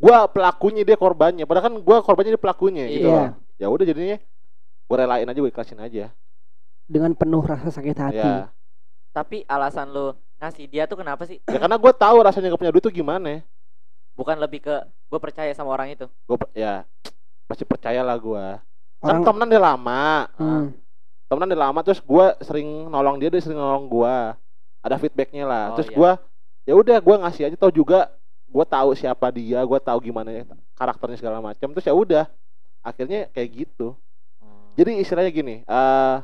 [0.02, 3.14] gue pelakunya dia korbannya padahal kan gue korbannya dia pelakunya gitu Iya.
[3.14, 4.18] loh ya udah jadinya
[4.84, 6.10] gue relain aja gue ikhlasin aja
[6.84, 8.18] Dengan penuh rasa sakit hati.
[8.18, 8.50] ya
[9.12, 11.38] Tapi alasan lu ngasih dia tuh kenapa sih?
[11.42, 13.46] ya karena gue tahu rasanya gak punya duit tuh gimana
[14.12, 14.76] Bukan lebih ke
[15.08, 16.10] gue percaya sama orang itu.
[16.26, 16.84] gue ya
[17.46, 18.46] pasti percaya lah gue
[18.98, 20.74] kan Orang temenan dia lama Hmm.
[21.26, 24.16] temenan udah lama terus gue sering nolong dia dia sering nolong gue
[24.82, 25.96] ada feedbacknya lah Oh, terus iya.
[25.96, 26.12] gua
[26.62, 28.12] ya udah gue ngasih aja tau juga
[28.52, 30.44] gue tahu siapa dia gue tahu gimana
[30.76, 32.26] karakternya segala macam terus ya udah
[32.82, 33.96] akhirnya kayak gitu
[34.42, 34.74] Oh.
[34.74, 36.18] jadi istilahnya gini eh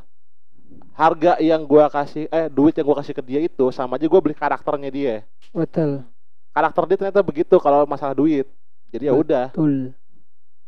[0.92, 4.20] harga yang gue kasih eh duit yang gue kasih ke dia itu sama aja gue
[4.20, 5.14] beli karakternya dia
[5.48, 6.02] Betul.
[6.50, 8.44] karakter dia ternyata begitu kalau masalah duit
[8.90, 9.94] jadi ya udah Betul.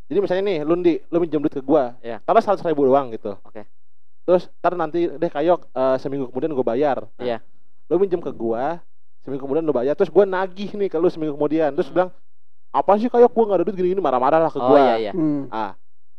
[0.07, 2.23] jadi misalnya nih Lundi lu minjem duit ke gua Iya.
[2.23, 3.66] taruh seratus ribu doang gitu Oke.
[4.23, 7.38] terus ntar nanti deh kayok eh, seminggu kemudian gue bayar Nah, Iya.
[7.90, 8.79] lu minjem ke gua
[9.20, 11.94] seminggu kemudian lu bayar terus gua nagih nih ke lu seminggu kemudian terus Hmm.
[11.94, 12.11] bilang
[12.70, 14.94] apa sih kayok gua nggak ada duit gini gini marah-marah lah ke Oh gua iya
[15.00, 15.12] iya.
[15.12, 15.46] Hmm.
[15.48, 15.74] ah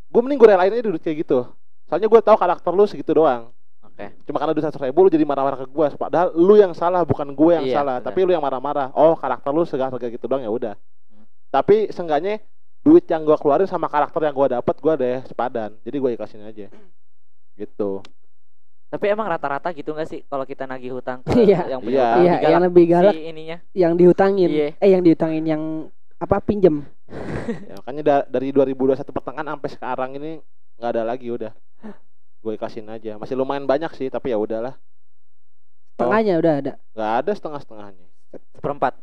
[0.08, 1.48] gua mending gue relain aja duit kayak gitu
[1.86, 3.50] soalnya gua tahu karakter lu segitu doang
[3.82, 4.12] Oke.
[4.24, 7.28] cuma karena duit seratus ribu lu jadi marah-marah ke gua padahal lu yang salah bukan
[7.30, 8.08] gue yang Iya, salah benar.
[8.08, 10.76] tapi lu yang marah-marah oh karakter lu segala gitu doang ya udah
[11.08, 11.26] Hmm.
[11.50, 12.40] tapi seenggaknya
[12.82, 16.42] duit yang gua keluarin sama karakter yang gua dapat gua deh sepadan jadi gua ikhlasin
[16.42, 16.68] aja
[17.54, 18.02] gitu
[18.92, 21.72] Tapi emang rata-rata gitu gak sih kalau kita nagih hutang ke Iya.
[21.72, 23.58] yang punya lebih galak yang lebih galak si ininya?
[23.72, 24.50] yang dihutangin.
[24.52, 24.68] Iya.
[24.78, 25.64] Eh yang dihutangin yang
[26.20, 26.86] apa pinjem
[27.66, 30.32] ya, makanya da- dari 2021 pertengahan sampai sekarang ini
[30.78, 31.50] nggak ada lagi udah
[32.42, 34.78] gue kasih aja masih lumayan banyak sih tapi ya udahlah
[35.94, 38.08] tengahnya udah ada nggak ada setengah setengahnya
[38.54, 38.94] Seperempat.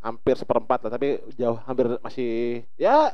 [0.00, 3.10] hampir seperempat lah tapi jauh hampir masih ya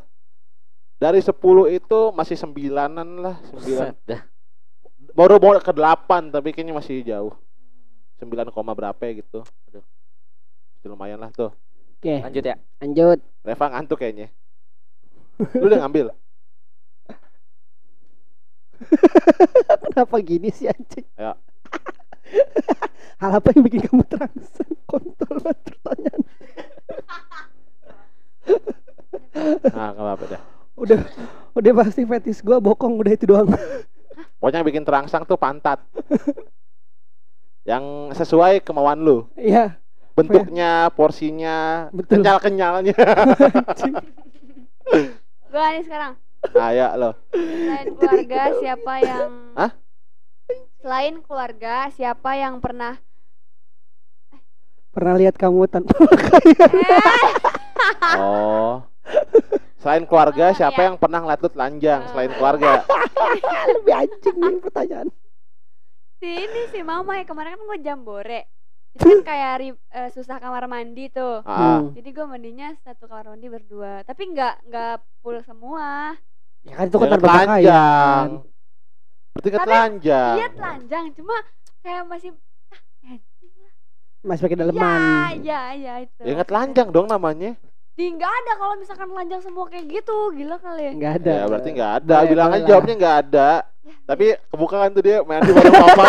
[0.96, 1.32] dari 10
[1.70, 4.20] itu masih sembilanan lah sembilan Buset dah.
[5.14, 7.34] Baru mau ke delapan tapi kayaknya masih jauh.
[8.20, 9.40] Sembilan koma berapa ya gitu.
[9.70, 9.84] Aduh.
[10.76, 11.52] Masih lumayan lah tuh.
[12.00, 12.20] Oke.
[12.20, 12.56] Lanjut ya.
[12.80, 13.18] lanjut.
[13.44, 14.28] Reva ngantuk kayaknya.
[15.56, 16.12] Lu udah ngambil?
[19.88, 21.04] Kenapa gini sih anjing?
[21.16, 21.36] Ayo.
[23.20, 24.72] hal apa yang bikin kamu terangsang?
[24.88, 26.22] Kontol banget pertanyaan.
[29.72, 30.42] Nah nggak apa-apa dah.
[30.80, 31.00] Udah
[31.52, 33.52] udah pasti fetis gua bokong udah itu doang
[34.40, 35.80] pokoknya yang bikin terangsang tuh pantat
[37.68, 39.78] yang sesuai kemauan lu iya
[40.16, 42.20] bentuknya porsinya Betul.
[42.20, 43.94] kenyal kenyalnya anjing.
[45.50, 46.12] Gua nih sekarang.
[46.56, 49.72] ayo lo Selain keluarga siapa yang Hah?
[50.80, 52.96] Selain keluarga siapa yang pernah
[54.90, 55.94] pernah lihat kamu tanpa
[58.18, 58.82] oh
[59.80, 60.86] selain keluarga Oh, siapa iya.
[60.86, 62.84] yang pernah ngeliat lu telanjang selain keluarga?
[63.72, 65.08] Lebih anjing nih pertanyaan.
[66.16, 68.40] Si ini si mama ya kemarin kan gue jambore
[68.90, 71.40] itu kan kayak ri- eh, susah kamar mandi tuh.
[71.42, 71.94] Ah, Hmm.
[71.94, 74.02] jadi gue mandinya satu kamar mandi berdua.
[74.02, 76.18] Tapi nggak nggak full semua.
[76.60, 77.16] Ya kan itu kan ya.
[77.16, 77.48] telanjang.
[77.48, 78.28] Pakaian
[79.30, 80.34] berarti kan Tapi telanjang.
[80.36, 81.04] iya telanjang.
[81.14, 81.36] Cuma
[81.80, 82.30] kayak masih
[82.68, 83.72] ah, anjing lah.
[84.20, 85.00] masih pakai ya daleman.
[85.40, 86.20] ya ya itu.
[86.20, 87.54] Ya nggak telanjang dong namanya
[88.00, 90.92] di nggak ada kalau misalkan telanjang semua kayak gitu gila kali ya.
[90.96, 91.32] Nggak ada.
[91.36, 92.16] Ya berarti nggak ada.
[92.16, 93.50] Boleh, bilang aja jawabnya nggak ada.
[93.84, 96.04] Ya, tapi kebuka kan tuh dia mandi bareng mama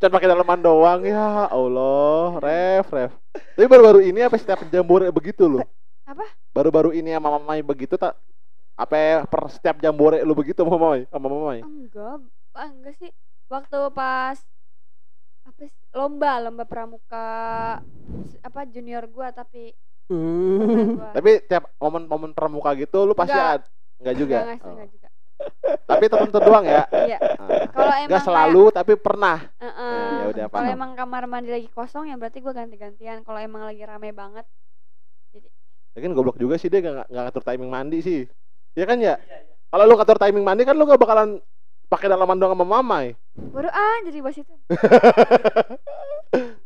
[0.00, 1.00] Cuman pakai daleman doang.
[1.04, 3.12] Ya Allah ref ref.
[3.52, 5.64] Tapi baru-baru ini apa setiap jambore begitu loh
[6.08, 6.24] Apa?
[6.56, 8.16] baru-baru ini sama mamai begitu tak?
[8.76, 11.04] Apa ya, per setiap jambore lu begitu sama mamai?
[11.12, 11.60] Sama mamai?
[11.60, 12.24] Enggak
[12.56, 13.12] enggak sih.
[13.52, 14.40] Waktu pas
[15.56, 17.28] apa sih lomba lomba pramuka
[18.42, 19.72] apa junior gua tapi
[20.06, 20.94] Hmm.
[20.94, 21.10] gua.
[21.10, 23.58] tapi tiap momen-momen pramuka gitu lu pasti Enggak.
[23.58, 23.66] ada
[23.96, 24.72] nggak juga Enggak, enggak, Oh.
[24.76, 25.08] enggak juga
[25.90, 27.66] tapi tertentu doang ya iya Ah.
[27.72, 29.74] kalau emang nggak selalu tapi pernah kayak,
[30.12, 33.82] ya udah, kalau emang kamar mandi lagi kosong ya berarti gua ganti-gantian kalau emang lagi
[33.82, 34.44] rame banget
[35.96, 38.20] Lagian goblok juga sih dia nggak nggak ngatur timing mandi sih.
[38.76, 39.16] Ya kan ya?
[39.72, 41.40] Kalau lu ngatur timing mandi kan lu gak bakalan
[41.86, 43.14] pakai dalaman doang sama mamai.
[43.36, 44.54] baru ah jadi bos itu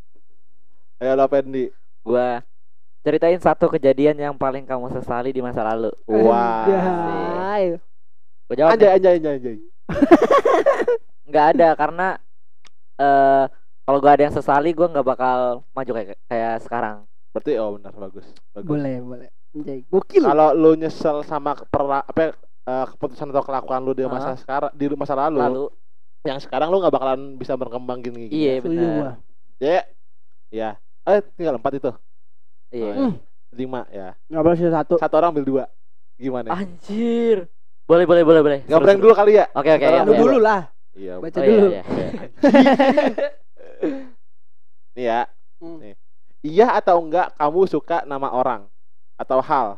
[1.00, 1.72] Ayo lo Pendi.
[2.04, 2.44] Gua
[3.00, 5.88] ceritain satu kejadian yang paling kamu sesali di masa lalu.
[6.04, 6.68] Wah.
[6.68, 7.80] Anjay.
[8.44, 9.56] Gua jawab Anjay anjay anjay anjay.
[11.32, 12.08] nggak ada karena
[13.00, 13.44] eh
[13.88, 17.08] kalau gua ada yang sesali gua nggak bakal maju kayak kayak sekarang.
[17.32, 18.26] Berarti oh benar bagus.
[18.52, 18.68] Bagus.
[18.68, 23.80] boleh boleh anjay gokil Kalau lu nyesel sama perla, apa ya, eh, keputusan atau kelakuan
[23.82, 25.64] lu di masa sekarang di masa lalu, Lalu
[26.20, 28.36] yang sekarang lu nggak bakalan bisa berkembang gini gini.
[28.36, 29.16] iya benar.
[29.56, 29.80] Ya.
[30.50, 30.70] Ya.
[31.08, 31.90] Eh tinggal empat itu.
[32.70, 32.84] Iya.
[32.84, 32.94] Oh, ya.
[32.96, 33.14] Hmm.
[33.50, 34.08] Lima ya.
[34.30, 35.64] nggak boleh satu Satu orang ambil dua.
[36.20, 36.52] Gimana?
[36.52, 37.48] Anjir.
[37.88, 38.58] Boleh boleh boleh boleh.
[38.68, 39.48] Nggak prank dulu kali ya?
[39.56, 39.80] Oke oke.
[39.80, 40.14] Sekarang ya, lu Iya.
[40.14, 40.22] ya.
[40.22, 41.14] dulu lah Iya.
[41.18, 42.08] baca Oh, dulu iya, iya.
[44.94, 45.20] Nih ya.
[45.60, 45.76] Hmm.
[45.80, 45.94] Nih.
[46.40, 48.64] Iya atau enggak kamu suka nama orang
[49.16, 49.76] atau hal?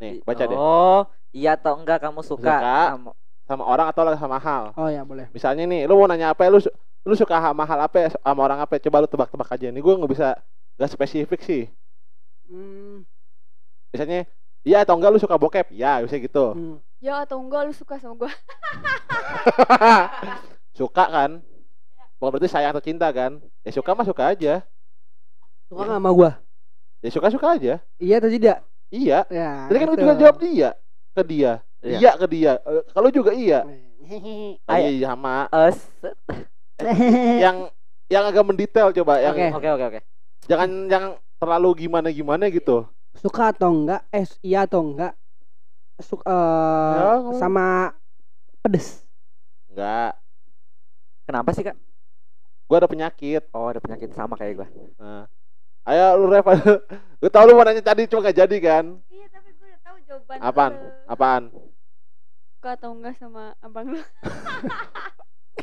[0.00, 0.58] Nih, baca deh.
[0.58, 2.78] Oh, iya atau enggak kamu suka, Suka.
[2.94, 4.72] sama- Sama orang atau sama hal?
[4.72, 6.48] oh ya boleh Misalnya nih, lu mau nanya apa?
[6.48, 6.72] Lu su-
[7.04, 8.80] lu suka sama hal apa ya, sama orang apa?
[8.80, 9.68] Coba lu tebak-tebak aja.
[9.68, 10.28] Nih gue nggak bisa
[10.80, 11.62] nggak spesifik sih.
[12.48, 13.04] Hmm,
[13.92, 14.24] Misalnya,
[14.64, 15.68] iya atau enggak lu suka bokep?
[15.76, 16.56] Ya, bisa gitu.
[16.56, 16.76] hmm.
[17.04, 18.32] ya atau enggak lu suka sama gua
[20.78, 21.30] suka kan?
[22.16, 23.44] Bukan berarti sayang atau cinta kan?
[23.60, 24.64] Ya suka mah suka aja.
[25.68, 26.30] suka nggak sama gua
[27.04, 27.74] Ya suka-suka aja.
[28.00, 29.18] iya atau tidak Iya.
[29.28, 30.00] ya Tadi kan gitu.
[30.00, 30.70] juga jawab dia.
[31.12, 31.52] Ke dia.
[31.80, 31.98] Iya.
[31.98, 32.52] Iya ke dia.
[32.58, 33.60] Eh, Kalau juga iya.
[34.66, 34.88] Ayo.
[34.90, 35.48] Iya sama.
[35.48, 35.72] Eh,
[37.44, 37.56] yang
[38.06, 39.46] yang agak mendetail coba yang Oke.
[39.56, 40.00] Oke oke oke.
[40.44, 41.04] jangan yang
[41.40, 42.84] terlalu gimana gimana gitu
[43.16, 45.16] suka atau enggak eh iya atau enggak
[45.96, 47.94] suka eh, Ya, sama
[48.60, 49.00] pedes
[49.70, 50.18] enggak
[51.24, 51.78] Kenapa sih kak?
[52.68, 54.68] gua ada penyakit Oh ada penyakit sama kayak gua.
[55.00, 55.24] nah.
[55.84, 56.52] Ayo lu Reva
[57.20, 58.84] gue tau lu mau nanya tadi cuma gak jadi kan?
[59.08, 60.88] Iya tapi gua udah tahu jawaban apaan lu.
[61.08, 61.42] apaan?
[62.56, 64.00] Suka atau enggak sama abang lu?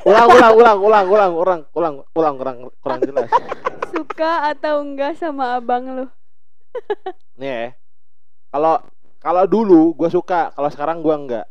[0.02, 3.30] Ulang ulang ulang ulang ulang ulang ulang ulang kurang kurang jelas.
[3.94, 6.06] Suka atau enggak sama abang lu?
[7.38, 7.66] Nih ya
[8.50, 8.80] kalau
[9.22, 11.46] kalau dulu gua suka kalau sekarang gua enggak.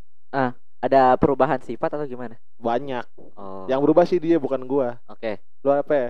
[0.81, 2.41] Ada perubahan sifat atau gimana?
[2.61, 3.05] banyak.
[3.41, 3.65] Oh.
[3.69, 4.97] yang berubah sih dia bukan gua.
[5.09, 5.41] Oke.
[5.61, 6.09] lu apa ya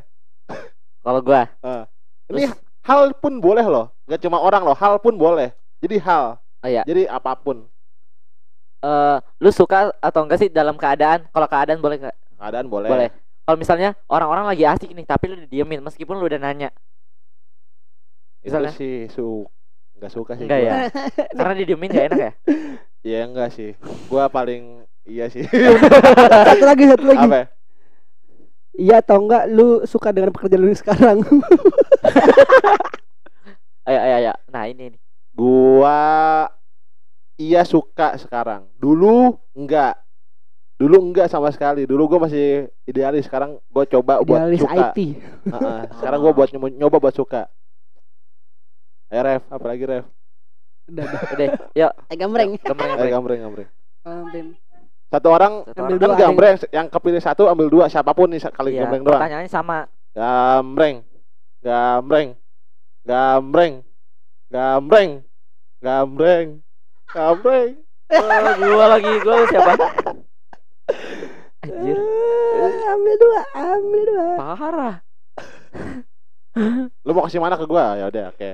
[1.03, 1.51] Kalau gua
[2.31, 6.25] ini Terus- hal pun boleh loh nggak cuma orang loh hal pun boleh jadi hal
[6.61, 6.85] Oh iya.
[6.85, 7.65] jadi apa pun
[8.81, 11.29] Eh, lu suka atau enggak sih dalam keadaan?
[11.29, 12.17] Kalau keadaan boleh nggak?
[12.33, 13.09] keadaan boleh, Boleh.
[13.45, 16.73] Kalau misalnya orang-orang lagi asik nih, tapi lu didiemin meskipun lu udah nanya.
[18.41, 18.73] itu Misalnya?
[18.73, 19.45] sih su
[20.01, 20.69] nggak suka sih Enggak gua.
[20.73, 20.75] ya?
[21.37, 22.33] Karena didiemin gak enak ya?
[23.13, 23.77] ya enggak sih
[24.09, 25.45] gua paling iya sih
[26.49, 27.47] satu lagi satu lagi apa ya?
[28.73, 31.19] Iya atau enggak lu suka dengan pekerjaan lu sekarang
[33.83, 34.33] Ayo, ayo, ayo.
[34.47, 35.01] Nah ini nih.
[35.33, 35.99] Gua
[37.35, 38.69] iya suka sekarang.
[38.77, 39.99] Dulu enggak.
[40.77, 41.89] Dulu enggak sama sekali.
[41.89, 43.27] Dulu gua masih idealis.
[43.27, 44.93] Sekarang gua coba buat idealis suka.
[44.93, 44.99] IT
[45.49, 47.49] Heeh, Sekarang gua buat nyoba, nyoba buat suka.
[49.11, 50.07] Eh Ref, apalagi Ref?
[50.87, 51.93] udah udah Udah, yuk.
[52.07, 53.11] eh gambreng Gambreng, Eh gambreng.
[53.11, 53.41] gambreng,
[54.05, 54.49] gambreng.
[55.11, 55.13] Gambreng.
[55.13, 55.91] Satu orang Satu Ambil orang.
[55.91, 58.87] kan dua, ada yang- gambreng, yang kepilih satu ambil dua siapa pun nih kali Iya,
[58.87, 59.19] gambreng doang.
[59.19, 59.79] pertanyaannya sama.
[60.13, 60.97] Gambreng.
[61.61, 62.29] Gambreng.
[63.03, 63.75] Gambreng.
[64.49, 65.11] Gambreng.
[65.81, 66.49] Gambreng.
[67.11, 67.69] Gambreng.
[68.11, 68.27] Oh,
[68.61, 69.73] gua lagi, gua siapa?
[71.61, 71.99] Anjir,
[72.51, 74.97] Eh, ambil dua ambil dua parah.
[77.03, 77.95] Lu mau kasih mana ke gua?
[77.95, 78.51] Ya udah, oke.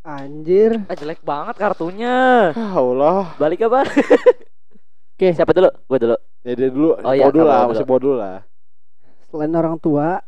[0.00, 2.50] anjir Ah, jelek banget kartunya.
[2.52, 3.36] Ah, Allah.
[3.36, 3.84] Balik apa?
[5.20, 5.36] Oke.
[5.36, 5.68] Siapa dulu?
[5.84, 6.16] Gua dulu.
[6.40, 7.70] Ya dia dulu, Oh iya, bodul kamu lah, dulu.
[7.70, 8.38] masih bodul lah.
[9.28, 10.24] selain orang tua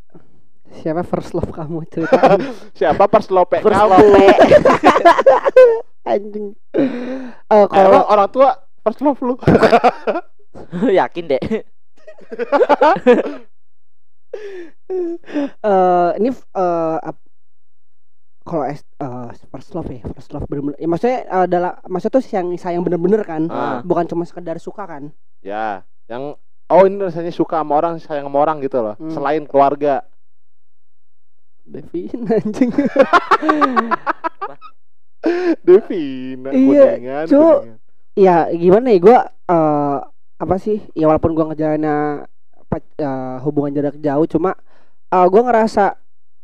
[0.79, 2.39] siapa first love kamu cerita
[2.71, 3.89] Siapa pas lope First kamu?
[3.89, 4.27] lope.
[6.13, 6.87] anjing eh
[7.49, 9.35] Eh, kalau emang orang tua first love lu.
[11.01, 11.43] Yakin deh.
[15.63, 17.22] eh ini eh ap-
[18.43, 18.79] kalau eh,
[19.49, 23.23] first love ya first love bener-bener ya maksudnya eh, adalah maksudnya tuh yang sayang bener-bener
[23.23, 23.79] kan Ah.
[23.81, 28.39] bukan cuma sekedar suka kan Ya, yang oh ini rasanya suka sama orang, sayang sama
[28.39, 28.95] orang gitu loh.
[28.95, 29.11] Hmm.
[29.11, 30.07] Selain keluarga.
[31.63, 32.71] Devin anjing
[35.63, 37.59] Devina, Iya, kuningan, Cuk.
[37.63, 37.79] kuningan.
[38.13, 39.99] ya gimana ya gua eh
[40.37, 42.27] apa sih ya walaupun gua ngejalanin
[42.67, 44.59] pac- eh, hubungan jarak jauh cuma
[45.09, 45.95] eh gua ngerasa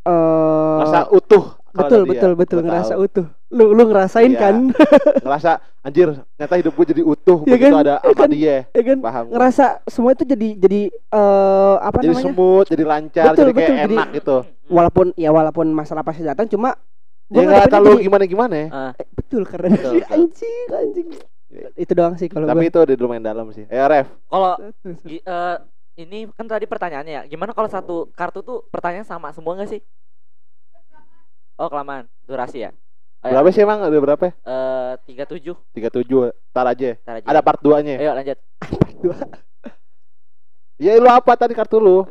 [0.01, 1.58] eh Ngerasa utuh.
[1.71, 2.11] Kalau betul dia.
[2.11, 3.05] betul betul ngerasa tahu.
[3.05, 4.39] utuh lu lu ngerasain Iya.
[4.39, 4.55] kan
[5.25, 5.51] Ngerasa
[5.81, 7.83] anjir, ternyata hidup gue jadi utuh begitu kan?
[7.83, 8.29] ada kan?
[8.29, 8.57] dia.
[8.69, 9.25] ya kan Paham.
[9.31, 13.57] ngerasa semua itu jadi jadi eh apa jadi namanya smooth, jadi lancar, Betul, jadi kayak
[13.65, 14.37] betul, jadi- enak gitu.
[14.69, 16.77] walaupun ya walaupun masalah pasti datang cuma
[17.29, 18.67] Ya nggak terlalu jadi- gimana-gimana ya.
[18.71, 20.15] Ah, betul karena Betul, betul.
[20.15, 21.09] anjing anjing
[21.75, 23.65] itu doang sih kalau Tapi gua itu udah lumayan dalam sih.
[23.65, 24.57] Eh Ref, Kalau
[25.05, 25.57] eh,
[25.99, 27.23] ini kan tadi pertanyaannya ya.
[27.27, 29.81] Gimana kalau satu kartu tuh pertanyaan sama semua nggak sih?
[31.59, 32.71] Oh kelamaan durasi ya.
[33.19, 33.35] Oh, ya.
[33.35, 33.83] berapa sih emang?
[33.83, 34.25] Ada berapa?
[34.25, 34.33] ya?
[34.47, 35.59] Eh tiga tujuh.
[35.75, 36.31] 37.
[36.55, 36.91] Ntar aja.
[37.03, 37.27] Ntar aja.
[37.27, 37.99] Ada part 2-nya.
[37.99, 38.39] Ayo lanjut.
[40.79, 42.07] Ya lu apa tadi kartu lu?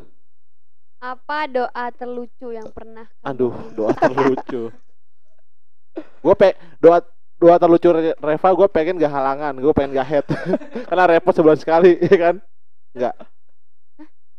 [1.00, 4.76] Apa doa terlucu yang pernah kamu Aduh, doa terlucu.
[5.96, 6.52] gue pe
[6.84, 7.00] doa
[7.40, 10.26] doa terlucu Re- Reva gue pengen gak halangan, gue pengen gak head.
[10.92, 12.36] Karena repot sebulan sekali, ya kan?
[12.92, 13.16] Enggak.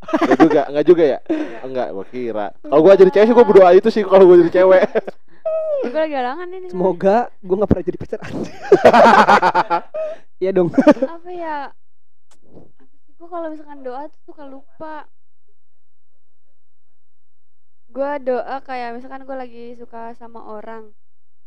[0.08, 1.18] Enggak juga, enggak juga ya?
[1.60, 2.46] Enggak, gue kira.
[2.64, 4.82] Kalau gue jadi cewek sih gue berdoa itu sih kalau gue jadi cewek.
[5.78, 6.66] Gue lagi halangan ini.
[6.74, 8.50] semoga gua nggak pernah jadi pacar anjing
[10.42, 11.70] Iya dong Apa ya?
[11.70, 13.10] Apa sih?
[13.14, 15.06] Gue kalau misalkan doa tuh suka lupa.
[17.88, 20.90] Gue doa kayak misalkan gue lagi suka sama orang.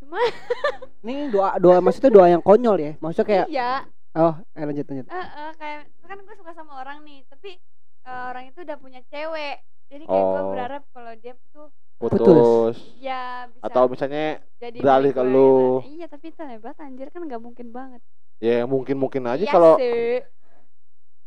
[0.00, 0.16] Cuma
[1.04, 3.84] ini doa doa maksudnya doa yang konyol ya maksudnya kayak iya,
[4.16, 7.60] oh eh, lanjut lanjut eh, eh, kayak misalkan gue suka sama orang nih, tapi
[8.02, 9.56] eh, orang itu udah punya cewek.
[9.86, 10.50] Jadi kayak gue Oh.
[10.50, 12.74] berharap kalau dia tuh Putus.
[12.98, 15.52] ya bisa Atau misalnya jadi beralih ke gue, lu.
[15.78, 15.94] gitu.
[15.94, 18.02] Iya, tapi itu hebat anjir kan nggak mungkin banget.
[18.42, 20.18] ya mungkin-mungkin aja Iya kalau sih.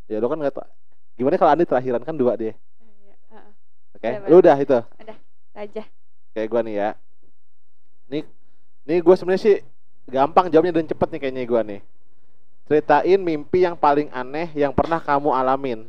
[0.05, 0.67] ya lu kan nggak tau.
[1.15, 2.51] Gimana kalau Andi terakhiran kan dua dia.
[2.51, 3.15] Iya,
[3.95, 4.79] Oke, Iya, lu udah itu.
[5.55, 5.83] aja.
[6.35, 6.89] Kayak gua nih ya.
[8.11, 8.23] Nih
[8.83, 9.55] nih gua sebenarnya sih
[10.05, 11.79] gampang jawabnya dan cepet nih kayaknya gua nih.
[12.67, 15.87] Ceritain mimpi yang paling aneh yang pernah kamu alamin.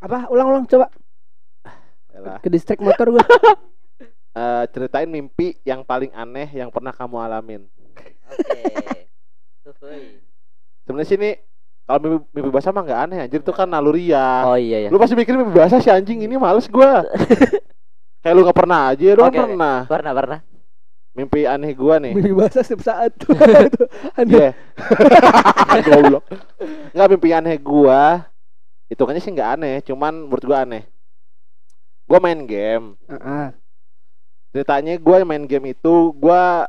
[0.00, 0.88] Apa ulang ulang coba
[2.10, 2.40] Yalah.
[2.40, 3.24] ke distrik motor gua
[4.30, 7.66] Eh, ceritain mimpi yang paling aneh yang pernah kamu alamin.
[8.30, 8.62] Oke.
[9.66, 10.22] Tuhuy.
[10.86, 11.34] Sebenarnya sih nih
[11.82, 14.46] kalau mimpi, mimpi basah mah nggak aneh anjir itu kan naluriah.
[14.46, 14.88] Oh iya ya.
[14.94, 17.02] Lu pasti mikir mimpi basah si anjing ini males gua.
[18.22, 19.46] Kayak lu nggak pernah aja, lu kan Oke, oke.
[19.50, 19.76] pernah.
[19.90, 20.38] Pernah pernah.
[21.10, 22.12] Mimpi aneh gua nih.
[22.14, 23.10] mimpi basah setiap saat
[24.30, 24.54] Iya.
[25.82, 26.22] Goblok.
[26.94, 28.30] Enggak mimpi aneh gua.
[28.90, 30.82] Hitungannya sih nggak aneh, cuman menurut gua aneh.
[32.08, 32.98] Gua main game.
[33.06, 33.54] Heeh.
[34.50, 36.66] Ceritanya gua main game itu gua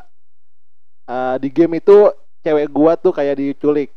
[1.09, 2.13] eh, di game itu
[2.43, 3.89] cewek gua tuh kayak diculik.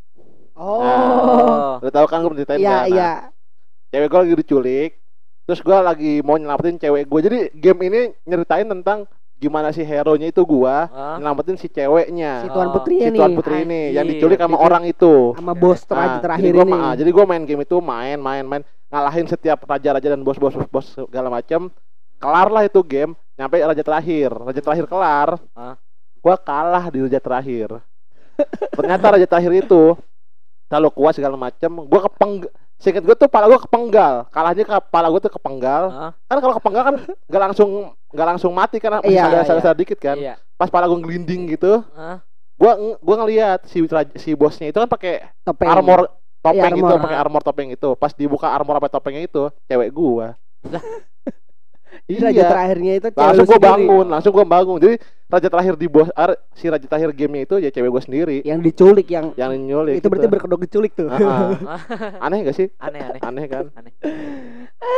[0.57, 1.81] oh Oh.
[1.85, 2.85] Lu tahu kan gua ceritain iya nggak?
[2.89, 3.11] Nah, iya
[3.93, 4.91] Cewek gua lagi diculik.
[5.45, 9.05] terus gua lagi mau nyelamatin cewek gua jadi game ini nyeritain tentang
[9.45, 12.41] gimana si hero nya itu gua Ah, nyelamatin si ceweknya.
[12.41, 12.75] Si Tuan Oh.
[12.75, 13.15] Putri si ini.
[13.15, 14.17] Tuan putri ini yang Anjir.
[14.17, 15.37] diculik sama orang itu.
[15.37, 16.73] sama bos terakhir Ah, terakhir jadi gua, ini.
[16.73, 18.63] ma- ah, jadi gua main game itu main main main.
[18.89, 21.69] Ngalahin setiap raja-raja dan bos-bos bos segala macam
[22.17, 24.33] kelar lah itu game nyampe raja terakhir.
[24.33, 25.77] Raja terakhir kelar Ah.
[26.19, 27.69] gua kalah di raja terakhir.
[28.71, 29.95] Ternyata raja terakhir itu
[30.67, 34.15] terlalu kuat segala macam gua kepeng Singkat gue tuh kepala gue kepenggal.
[34.29, 35.83] Kalahnya kepala gue tuh kepenggal.
[35.89, 36.95] Ah, kan kalau kepenggal kan
[37.25, 37.71] nggak langsung
[38.11, 39.47] nggak langsung mati karena masih Iya, ada iya.
[39.47, 40.17] sadar dikit kan.
[40.17, 40.35] Iya.
[40.55, 42.23] pas kepala gue gelinding gitu Ah,
[42.55, 43.83] gua gua ngelihat si
[44.15, 45.67] si bosnya itu kan pakai Topeng.
[45.67, 46.07] armor
[46.39, 47.03] topeng Iya, itu armor.
[47.03, 47.89] pakai armor topeng itu.
[47.95, 50.39] Pas dibuka armor apa topengnya itu cewek gua
[52.05, 53.65] Jadi raja iya terakhirnya itu cewek langsung sendiri.
[53.65, 57.57] bangun langsung gua bangun jadi raja terakhir di bos ar, si raja terakhir gamenya itu
[57.63, 61.09] ya cewek gua sendiri Yang diculik yang yang nyulik itu berarti berkedok diculik tuh.
[61.09, 61.81] Ah, ah.
[62.29, 63.21] aneh gak sih aneh aneh.
[63.23, 63.93] aneh kan Aneh.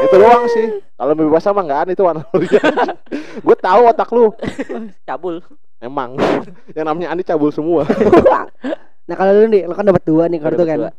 [0.06, 0.66] itu doang sih
[0.98, 2.22] kalau basah mah nggak aneh itu warna
[3.46, 4.34] gue tahu otak lu
[5.06, 5.40] Cabul.
[5.78, 6.16] emang
[6.74, 7.84] yang namanya aneh cabul semua
[9.08, 10.78] nah kalau lu nih, lu kan dapat dua nih kartu kan.
[10.82, 10.90] dua.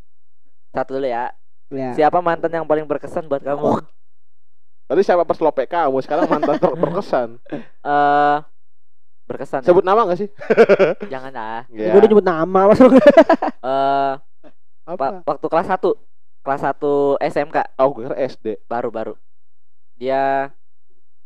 [0.71, 1.27] Satu dulu ya.
[1.67, 1.91] Ya.
[1.91, 3.83] Siapa mantan yang paling berkesan buat kamu?
[4.87, 7.29] Tadi siapa perselopek kamu sekarang mantan ter- berkesan
[7.83, 8.37] Eh
[9.23, 9.59] berkesan.
[9.59, 9.65] ya?
[9.65, 10.29] sebut nama gak sih
[11.13, 11.61] Jangan ah.
[11.69, 11.91] Ya.
[11.91, 12.79] Gue udah nyebut nama mas.
[12.79, 14.13] Eh
[14.87, 15.83] apa wa- waktu kelas 1
[16.39, 16.79] kelas 1
[17.27, 19.19] SMK oh gue kira SD baru-baru.
[19.93, 20.47] Dia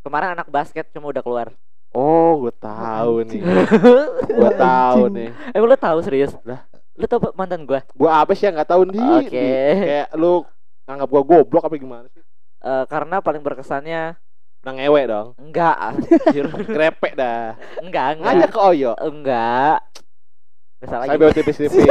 [0.01, 1.47] kemarin anak basket cuma udah keluar.
[1.91, 3.43] oh gue tahu nih
[4.39, 6.32] gue tahu nih Eh lu tahu serius?
[6.41, 6.66] Lah.
[6.95, 7.84] Lu tahu mantan gua?
[7.86, 9.45] gue apa sih yang nggak tahu nih Oke.
[9.78, 10.41] kayak lu
[10.84, 12.24] nganggap gue goblok apa gimana sih
[12.62, 14.14] Eh, karena paling berkesannya
[14.62, 16.45] Udah ngewe dong enggak anjir.
[16.70, 18.51] Krepek dah enggak, Ngajak enggak.
[18.51, 19.78] ke Oyo Enggak.
[20.78, 21.20] Enggak salah Saya lagi.
[21.20, 21.82] beo tipis-tipis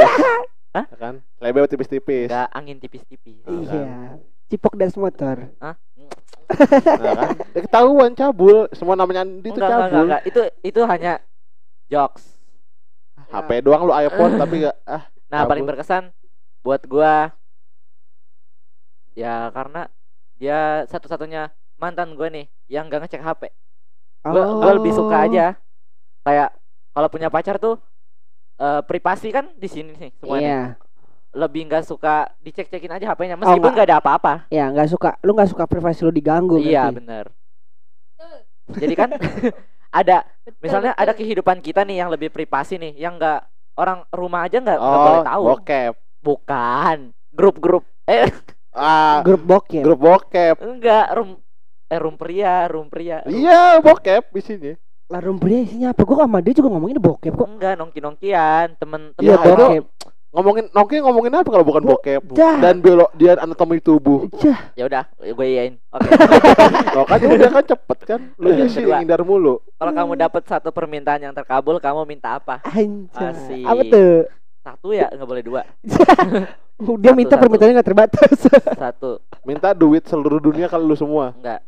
[0.71, 0.85] Hah?
[0.87, 3.43] Ya kan Saya beo tipis-tipis Enggak, angin tipis-tipis.
[3.43, 4.15] Iya.
[4.47, 5.51] Cipok das motor.
[5.59, 5.75] Hah?
[6.81, 10.21] Nah kan Ya ketahuan cabul Semua namanya Andi itu Enggak, enggak, enggak, cabul enggak.
[10.23, 11.13] Itu itu hanya
[11.85, 12.23] jokes.
[13.27, 15.49] HP doang lu iPhone tapi gak ah Nah, Cabul.
[15.49, 16.03] paling berkesan
[16.61, 17.31] buat gua
[19.11, 19.87] ya karena
[20.41, 23.41] dia satu-satunya mantan gue nih yang gak ngecek HP.
[24.21, 25.25] Gua, gua lebih suka Oh.
[25.25, 25.45] aja
[26.21, 26.49] kayak
[26.91, 27.77] kalau punya pacar tuh
[28.57, 30.41] eh privasi kan di sini nih semuanya.
[30.41, 30.61] Iya.
[31.31, 33.73] Lebih nggak suka dicek-cekin aja HP-nya meskipun nggak.
[33.73, 34.33] nggak ada apa-apa.
[34.49, 35.15] Ya nggak suka.
[35.21, 36.57] Lu nggak suka privasi lu diganggu.
[36.57, 36.97] Iya, berarti.
[36.99, 37.25] bener
[38.71, 39.09] Jadi kan
[39.99, 41.03] ada Betul, misalnya betul.
[41.03, 43.41] ada kehidupan kita nih yang lebih privasi nih yang nggak
[43.75, 45.43] orang rumah aja nggak nggak boleh Oh tahu.
[45.51, 46.97] bokep Bukan
[47.31, 48.29] grup-grup eh
[48.71, 49.83] Ah Grup bokep.
[49.83, 51.39] grup bokep enggak rum
[51.85, 54.71] eh rum pria rum pria Rum- Iya bokep di sini
[55.05, 56.01] Lah rumputnya isinya apa?
[56.01, 57.47] Gua sama dia juga ngomongin bokep kok.
[57.49, 59.85] enggak nongki nongkian temen Iya Ya, temen itu- bokep.
[60.31, 62.55] Ngomongin Nongki ngomongin apa kalau bukan Bo- bokep Dah.
[62.57, 64.71] Dan biolo dia anatomi tubuh Jah.
[64.73, 66.07] ya udah gue iyain oke
[66.95, 70.71] Lo kan udah kan cepet kan Lu Yang sih ngindar mulu kalau kamu dapat satu
[70.71, 72.63] permintaan yang terkabul kamu minta apa.
[72.63, 73.67] Asik.
[73.67, 74.23] Apa tuh?
[74.61, 75.61] Satu ya nggak boleh dua.
[77.01, 77.41] Dia minta satu.
[77.45, 78.37] permintaannya nggak terbatas.
[78.89, 79.21] satu.
[79.45, 81.33] Minta duit seluruh dunia kalau lu semua.
[81.37, 81.61] Enggak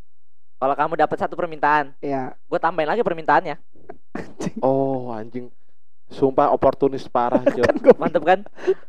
[0.63, 2.31] kalau kamu dapat satu permintaan ya.
[2.31, 3.59] gue tambahin lagi permintaannya.
[4.63, 5.51] Oh anjing.
[6.07, 7.99] Sumpah oportunis parah Cok.
[7.99, 8.39] mantep kan?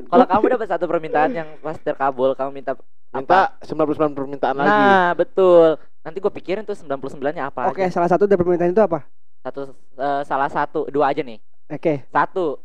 [0.07, 2.79] Kalau kamu dapat satu permintaan yang pas terkabul kamu minta
[3.11, 4.71] Minta 99 permintaan lagi.
[4.71, 5.75] Nah betul.
[6.07, 7.91] Nanti gue pikirin tuh 99 nya apa Oke, aja.
[7.91, 9.03] salah satu dari permintaan itu apa?
[9.43, 10.87] satu eh, salah satu.
[10.95, 11.43] Dua aja nih.
[11.75, 12.07] Oke.
[12.15, 12.63] satu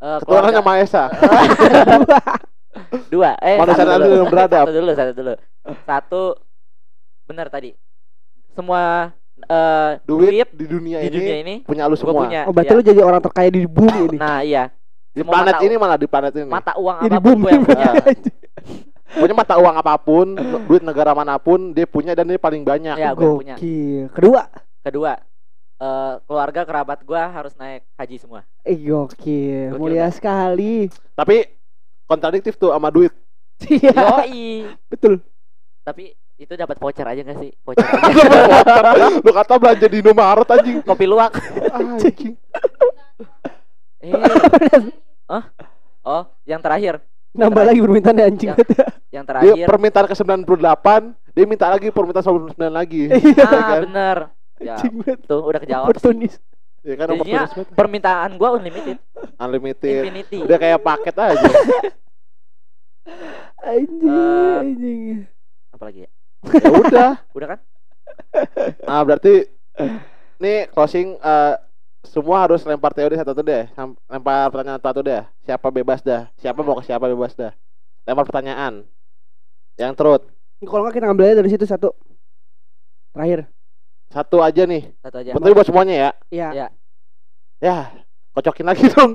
[0.00, 1.04] eh, Keturunan Maha Esa
[3.08, 3.36] dua.
[3.38, 4.14] Eh Manusia satu dulu.
[4.16, 4.64] yang beradab?
[4.64, 5.32] Satu dulu satu dulu.
[5.84, 6.22] Satu
[7.24, 7.70] benar tadi.
[8.50, 12.26] Semua eh, Duit di dunia di ini dunia ini Punya lu semua.
[12.26, 12.78] punya Oh, berarti Iya.
[12.78, 14.16] lu jadi orang terkaya di bumi ini.
[14.16, 14.68] nah iya.
[15.10, 16.46] Di Semua planet mata- ini mana di planet ini.
[16.46, 17.42] mata uang Ini apa pun bumi.
[17.42, 17.90] gue yang punya.
[19.10, 20.26] Pokoknya mata uang apa pun
[20.68, 22.94] Duit negara mana pun Dia punya dan dia paling banyak.
[22.94, 23.54] Ya gue yang punya.
[24.10, 24.42] Kedua,
[24.80, 25.12] kedua
[25.80, 29.74] eh, keluarga kerabat gue harus naik haji semua eh gokil.
[29.74, 30.12] Mulia kan?
[30.12, 30.92] sekali.
[31.14, 31.48] Tapi
[32.04, 33.14] kontradiktif tuh sama duit
[33.60, 35.20] Iya, yoi betul.
[35.80, 40.80] tapi itu dapat voucher aja gak sih voucher aja Lu kata belanja di Indomaret anjing
[40.80, 41.36] kopi luwak
[41.70, 42.34] Anjing
[44.00, 44.12] eh
[45.30, 45.44] oh
[46.02, 48.50] oh yang terakhir Nambah lagi permintaan anjing.
[48.50, 48.56] Ya.
[49.12, 53.44] yang Dia terakhir permintaan ke 98 Dia minta lagi permintaan 99 lagi Iya.
[53.44, 53.82] ah kan?
[54.60, 54.76] Ya
[55.24, 56.30] tuh udah kejawab sih.
[56.80, 57.44] Ya kan Jadinya
[57.76, 58.96] permintaan gue unlimited.
[59.36, 60.00] Unlimited.
[60.00, 60.38] Infinity.
[60.40, 61.48] Udah kayak paket aja.
[63.60, 64.08] Anjing,
[64.56, 65.02] anjing.
[65.68, 66.10] apa lagi ya?
[66.56, 67.10] Ya udah.
[67.36, 67.58] Udah kan?
[68.88, 69.44] Nah berarti
[70.40, 71.54] Nih closing eh,
[72.00, 73.68] Semua harus lempar teori satu-satu deh.
[73.76, 75.20] Sam- Lempar pertanyaan satu deh.
[75.44, 76.32] Siapa bebas dah?
[76.40, 77.52] Siapa mau ke siapa bebas dah?
[78.08, 78.88] Lempar pertanyaan.
[79.76, 80.20] Yang terus
[80.64, 81.92] Kalau nggak kita ngambil aja dari situ satu.
[83.12, 83.52] Terakhir.
[84.10, 84.90] Satu aja nih.
[84.98, 85.30] Satu aja.
[85.38, 86.10] Tapi buat semuanya ya.
[86.34, 86.48] Iya.
[86.50, 86.66] Iya.
[87.60, 87.78] Ya,
[88.34, 89.14] kocokin lagi dong.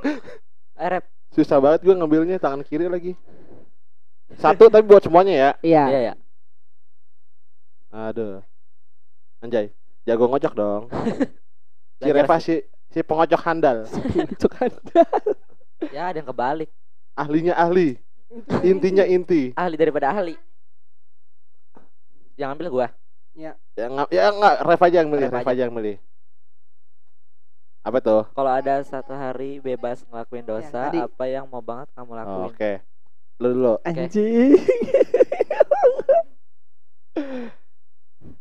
[0.79, 1.03] Eh, rep.
[1.35, 3.11] Susah banget gue ngambilnya tangan kiri lagi.
[4.39, 5.51] Satu tapi buat semuanya ya.
[5.59, 5.83] Iya.
[5.91, 6.13] Iya, ya.
[7.91, 8.39] Aduh.
[9.43, 9.71] Anjay,
[10.07, 10.83] jago ngocok dong.
[11.99, 13.83] si Reva si si pengocok handal.
[14.15, 14.71] Itu kan.
[15.91, 16.71] Ya, ada yang kebalik.
[17.19, 17.99] Ahlinya ahli.
[18.63, 19.51] Intinya inti.
[19.59, 20.39] Ahli daripada ahli.
[22.39, 22.87] Yang ambil gua.
[23.35, 25.95] Ya enggak ya enggak Reva aja yang milih, Reva aja yang milih.
[27.83, 28.23] Apa tuh?
[28.31, 30.97] Kalau ada satu hari bebas ngelakuin dosa, tadi.
[30.97, 32.47] apa yang mau banget kamu Oh, lakuin?
[32.49, 32.71] Oke.
[33.37, 33.73] Lu dulu.
[33.83, 34.55] Anjing.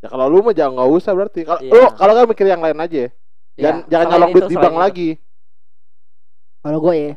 [0.01, 1.41] Ya kalau lu mah jangan nggak usah berarti.
[1.45, 1.73] Kalau Iya.
[1.73, 3.05] lu kalau kan mikir yang lain aja.
[3.55, 4.81] Jangan Ya, jangan nyolong duit di bank itu.
[4.81, 5.11] lagi.
[6.59, 7.13] Kalau gue ya,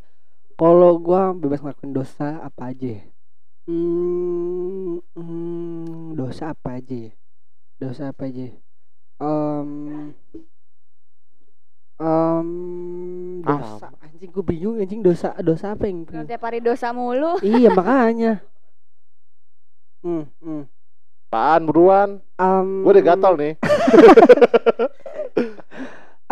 [0.54, 2.88] kalau gue bebas ngelakuin dosa apa aja?
[2.92, 3.04] ya?
[3.66, 6.96] Hmm, hmm, dosa apa aja?
[7.08, 7.12] ya?
[7.78, 8.50] Dosa apa aja?
[9.22, 9.70] Em,
[12.02, 12.50] em,
[13.46, 13.94] dosa.
[14.02, 16.02] Anjing gue bingung anjing dosa dosa apa yang?
[16.10, 17.38] Kalau tiap hari dosa mulu.
[17.46, 18.42] iya makanya.
[20.02, 20.66] Hmm, hmm.
[21.30, 22.10] Apaan buruan?
[22.40, 23.54] Em, Gue udah gatal nih.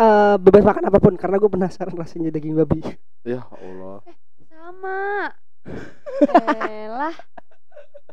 [0.02, 2.82] eh, bebas makan apa pun karena gue penasaran rasanya daging babi.
[3.22, 4.02] Ya Allah.
[4.50, 5.30] Sama.
[6.74, 7.14] Elah.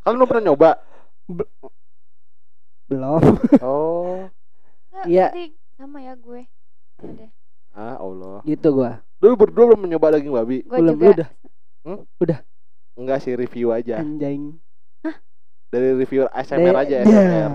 [0.05, 0.77] Kan lu pernah nyoba?
[2.93, 3.21] Belum.
[3.59, 4.29] Oh.
[5.03, 5.33] Iya.
[5.73, 6.45] sama ya gue.
[7.01, 7.27] Ada.
[7.73, 8.45] Ah Allah.
[8.45, 8.91] gitu gue.
[9.17, 10.57] Dulu berdua belum mencoba daging babi.
[10.61, 11.25] Gue Belum juga.
[11.83, 12.39] lu udah
[12.93, 13.99] Enggak sih review aja.
[13.99, 14.61] anjing.
[15.67, 17.03] Dari review ASMR Deh, aja ya.
[17.03, 17.51] ASMR.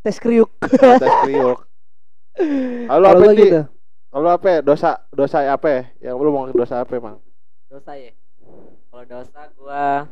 [0.00, 0.48] Tes kriuk.
[0.72, 1.68] Tes kriuk.
[2.90, 3.40] Halo Kalau apa gua sih?
[3.44, 3.60] gitu.
[4.08, 4.46] Kalau apa?
[4.48, 4.58] ya?
[4.64, 5.68] Dosa dosa apa?
[5.68, 5.82] ya?
[6.08, 7.20] Yang lu mau dosa apa emang?
[7.68, 8.16] Dosa ya.
[8.88, 10.08] Kalau dosa gua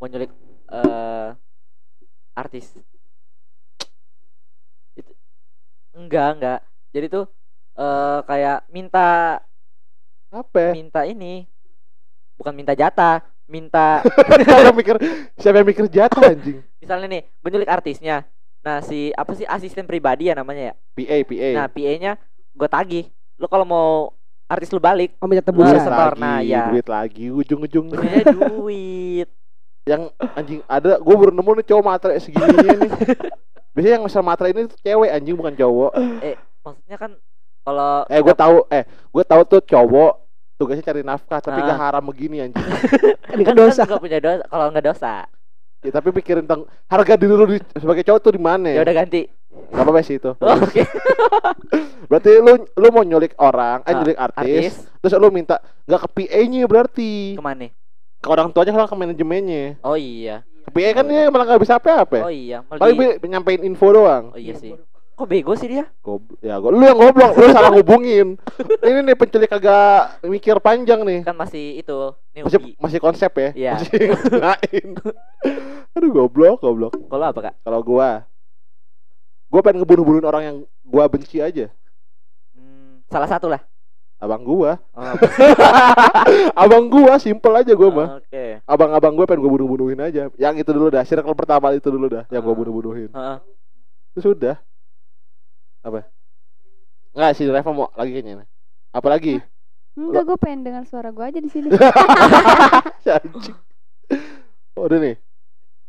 [0.00, 0.32] mau nyulik
[0.72, 1.28] eh
[2.40, 2.72] artis.
[4.94, 5.12] Itu
[5.94, 6.58] enggak, enggak.
[6.90, 7.24] Jadi tuh
[7.76, 9.38] eh kayak minta
[10.30, 10.70] Apa?
[10.70, 11.46] minta ini
[12.38, 14.00] bukan minta jatah, minta
[14.46, 14.96] siapa yang mikir
[15.36, 16.58] siapa yang mikir jatuh anjing?
[16.80, 18.24] misalnya nih gue nyulik artisnya.
[18.60, 20.74] Nah, si apa sih asisten pribadi ya namanya ya?
[20.92, 21.48] PA PA.
[21.56, 22.12] Nah, PA-nya
[22.52, 23.04] gue tagih.
[23.40, 23.88] Lu kalau mau
[24.44, 25.80] artis lu balik, Oh minta tebusan.
[25.80, 26.68] lagi, nah, ya.
[26.68, 28.20] duit lagi ujung-ujungnya.
[28.36, 29.28] duit.
[29.82, 30.02] Yang
[30.34, 32.90] anjing ada gue baru nemu nih cowok matre segininya nih.
[33.72, 35.92] Biasanya yang misal matre ini tuh cewek anjing bukan cowok.
[36.60, 37.10] Maksudnya kan
[37.60, 40.12] kalau Eh gue tahu eh gue tahu tuh cowok
[40.56, 41.66] tugasnya cari nafkah tapi Ah.
[41.66, 42.66] gak haram begini anjing.
[43.30, 43.82] Ini kan dosa.
[43.82, 45.24] Gak punya dosa kalau nggak dosa.
[45.80, 48.68] Ya, tapi pikirin tentang harga diri lu di- sebagai cowok tuh di mana?
[48.68, 49.24] Ya udah ganti.
[49.72, 50.36] Gak apa-apa sih itu.
[50.36, 50.84] Oh, Oke.
[52.10, 55.56] Berarti lu lu mau nyulik orang, eh Ah, nyulik artis, Artis terus lu minta
[55.86, 57.12] nggak ke PA-nya berarti.
[57.32, 57.70] ke mana?
[58.20, 59.80] Ke orang tuanya kalau ke manajemennya.
[59.80, 60.44] Oh iya.
[60.68, 62.28] Ke PA kan dia malah nggak bisa apa-apa.
[62.28, 62.60] Oh iya.
[62.68, 64.36] Paling di- nyampein info doang.
[64.36, 64.76] Oh iya sih.
[65.16, 65.84] Kok bego sih dia?
[66.00, 68.40] Gob ya gua, lu yang goblok, lu salah hubungin.
[68.88, 71.20] Ini nih penculik kagak mikir panjang nih.
[71.28, 73.48] Kan masih itu Masih masih konsep ya.
[73.52, 73.72] Iya.
[73.76, 74.88] Masih ngain.
[76.00, 76.96] Aduh goblok, goblok.
[76.96, 77.54] Kalau apa kak?
[77.60, 78.24] Kalau gua
[79.52, 80.56] gua pengen ngebunuh-bunuhin orang yang
[80.88, 81.68] gua benci aja.
[82.56, 83.60] Hmm, salah satu lah.
[84.20, 84.76] Abang gua.
[84.92, 85.14] Oh,
[86.62, 88.08] Abang gua simple aja gua mah.
[88.20, 88.60] Oke.
[88.62, 90.28] Abang-abang gua pengen gua bunuh-bunuhin aja.
[90.36, 92.58] Yang itu dulu dah, circle pertama itu dulu dah yang gua Ah.
[92.60, 93.08] bunuh-bunuhin.
[93.10, 93.36] Heeh.
[94.12, 94.60] Itu sudah.
[95.80, 96.04] Apa?
[97.10, 98.44] Enggak si Reva mau lagi kayaknya.
[98.92, 99.40] Apa lagi?
[99.96, 101.68] Enggak, gue pengen dengar suara gue aja di sini.
[104.76, 105.16] Oh, udah nih.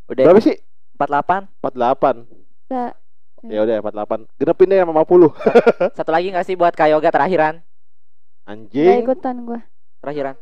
[0.10, 0.58] Udah Berapa sih?
[0.98, 1.48] 48.
[1.62, 2.26] 48.
[2.68, 2.96] Sa-
[3.42, 4.26] Ya udah 48.
[4.38, 5.34] Genepin deh sama 50.
[5.98, 7.10] Satu lagi nggak sih buat Kak Yoga
[8.52, 8.68] terakhiran?
[8.68, 9.00] Gak Anjing.
[9.02, 9.60] ikutan gue.
[10.02, 10.36] Terakhiran.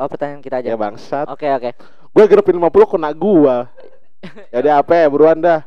[0.00, 0.80] Oh pertanyaan kita Ya aja.
[0.80, 1.26] bangsat.
[1.28, 1.70] Oke oke.
[2.12, 3.56] Gue genepin 50 kena gua.
[4.54, 5.66] Ya udah apa ya buruan dah.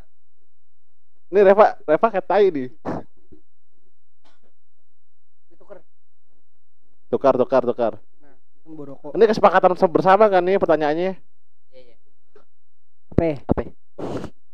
[1.27, 2.71] Ini Reva, Reva kayak tai nih.
[7.11, 7.93] Tukar, tukar, tukar.
[8.63, 9.11] Boroko.
[9.11, 11.19] Ini kesepakatan bersama kan nih pertanyaannya?
[13.11, 13.23] Apa?
[13.23, 13.35] ya?
[13.43, 13.59] Apa?
[13.61, 13.71] ya?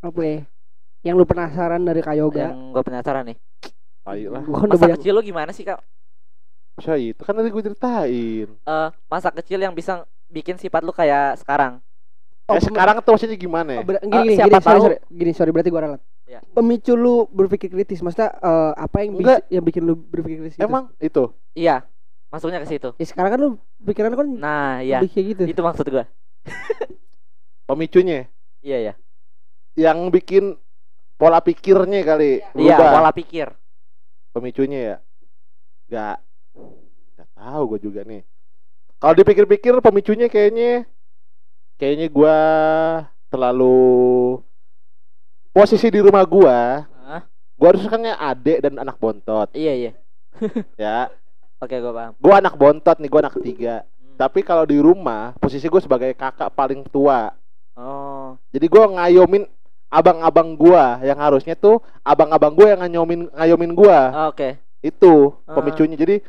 [0.01, 0.21] Apa?
[0.21, 0.37] ya?
[1.01, 2.49] Yang lu penasaran dari Kayoga?
[2.49, 3.37] Yang gue penasaran nih.
[4.01, 4.41] Tai lah.
[4.41, 5.77] Kan udah Masa banyak kecil lo gimana sih kak?
[6.73, 8.47] Masa itu kan tadi gue ceritain.
[8.49, 11.83] Eh masa kecil yang bisa bikin sifat lu kayak sekarang.
[12.45, 13.83] Oh, eh sekarang tuh maksudnya gimana Oh, ya?
[13.83, 14.97] ber- Eh, gini, gini, siapa gini, sorry, tahu- sorry.
[15.09, 16.01] gini, sorry, berarti gua ralat.
[16.25, 16.39] Iya.
[16.49, 19.39] Pemicu lu berpikir kritis, maksudnya eh, apa yang Enggak.
[19.41, 20.57] bis- yang bikin lu berpikir kritis?
[20.57, 21.31] Emang itu.
[21.53, 21.83] Iya.
[22.27, 22.89] Masuknya ke situ.
[22.95, 23.49] Ya sekarang kan lu
[23.81, 24.99] pikiran kan Nah iya.
[24.99, 25.43] lebih kayak gitu.
[25.49, 26.07] Itu maksud gua.
[27.67, 28.27] Pemicunya
[28.59, 28.93] Iya ya.
[29.73, 30.59] yang bikin
[31.15, 32.91] pola pikirnya kali Iya berubah.
[32.93, 33.47] pola pikir.
[34.31, 34.97] pemicunya ya
[35.85, 36.15] nggak
[36.53, 38.21] nggak tahu gue juga nih
[38.97, 40.85] kalau dipikir-pikir pemicunya kayaknya
[41.75, 42.37] kayaknya gua
[43.27, 44.37] terlalu
[45.49, 46.21] posisi di rumah
[47.01, 47.21] Hah?
[47.57, 49.91] gua harus kan adik dan anak bontot Iya iya.
[50.79, 51.09] ya
[51.57, 52.13] Oke gue paham.
[52.17, 54.17] gua anak bontot nih gua anak ketiga Hmm.
[54.19, 57.31] tapi kalau di rumah posisi gue sebagai kakak paling tua
[57.73, 58.35] Oh.
[58.51, 59.47] jadi gua ngayomin
[59.87, 64.59] abang-abang gua yang harusnya tuh abang-abang gua yang ngayomin ngayomin gua Oke.
[64.81, 65.55] itu Ah.
[65.55, 66.19] pemicunya jadi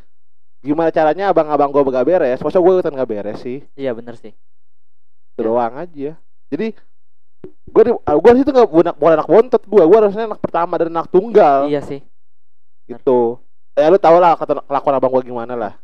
[0.62, 4.30] gimana caranya abang-abang gua gak beres masa gua ikutan gak beres sih Iya bener sih.
[5.32, 6.14] itu doang aja
[6.48, 6.66] jadi
[7.66, 10.38] gua di gua di situ nggak bukan anak, bukan anak bontot gua gua harusnya anak
[10.38, 12.00] pertama dan anak tunggal Iya sih.
[12.84, 13.42] gitu
[13.72, 15.74] ya lu tau lah kata kelakuan abang gua gimana lah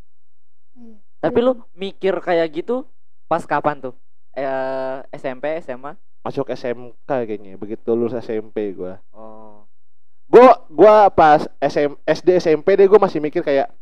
[1.19, 2.87] Tapi lu mikir kayak gitu
[3.27, 3.95] pas kapan tuh?
[4.31, 4.47] Eh
[5.13, 5.99] SMP, SMA?
[6.19, 9.65] masuk SMK kayaknya begitu lulus SMP gua Oh.
[10.29, 13.73] gua gua pas SM, SD SMP deh gua masih mikir kayak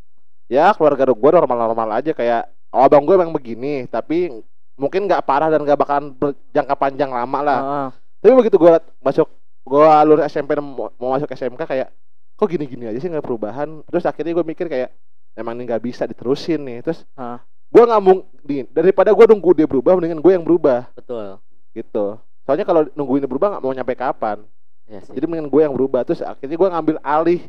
[0.46, 4.30] ya keluarga gua normal-normal aja kayak oh, abang gua emang begini tapi
[4.76, 7.60] mungkin nggak parah dan nggak bakalan berjangka panjang lama lah.
[7.60, 7.88] Oh,
[8.20, 9.26] tapi begitu gua masuk
[9.66, 11.88] gua lulus SMP dan mau, mau masuk SMK kayak
[12.36, 13.80] kok gini-gini aja sih nggak perubahan?
[13.88, 14.92] Terus akhirnya gua mikir kayak
[15.34, 16.78] emang ini nggak bisa diterusin nih.
[16.84, 17.40] Terus Ah.
[17.72, 18.22] gua nggak mau
[18.70, 20.86] daripada gua nunggu dia berubah mendingan gue yang berubah.
[20.94, 21.40] Betul.
[21.76, 22.16] gitu.
[22.48, 24.38] Soalnya kalau nungguin dia berubah nggak mau nyampe kapan.
[24.86, 25.12] Iya sih.
[25.18, 26.04] jadi mendingan gue yang berubah.
[26.06, 27.40] Terus akhirnya gue ngambil alih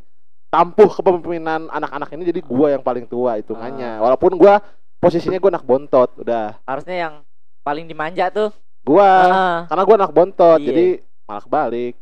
[0.48, 4.02] tampuh kepemimpinan anak-anak ini jadi gue yang paling tua hitungannya Ah.
[4.02, 4.54] walaupun gue
[4.98, 7.14] posisinya gue anak bontot udah Harusnya yang
[7.62, 8.50] paling dimanja tuh.
[8.82, 9.68] gue Ah.
[9.68, 10.66] karena gue anak bontot Iya.
[10.66, 10.86] jadi
[11.24, 11.94] malah kebalik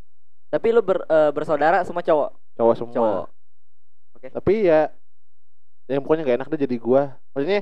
[0.47, 2.29] Tapi lu ber- eh, bersaudara semua cowok.
[2.55, 3.25] cowok semua Cowok.
[4.31, 4.89] tapi ya
[5.85, 7.61] yang pokoknya gak enak deh jadi gue maksudnya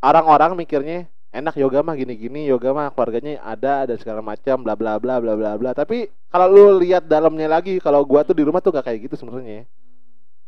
[0.00, 5.02] orang-orang mikirnya enak yoga mah gini-gini yoga mah keluarganya ada dan segala macam bla bla
[5.02, 8.62] bla bla bla bla tapi kalau lu lihat dalamnya lagi kalau gua tuh di rumah
[8.62, 9.66] tuh gak kayak gitu sebenarnya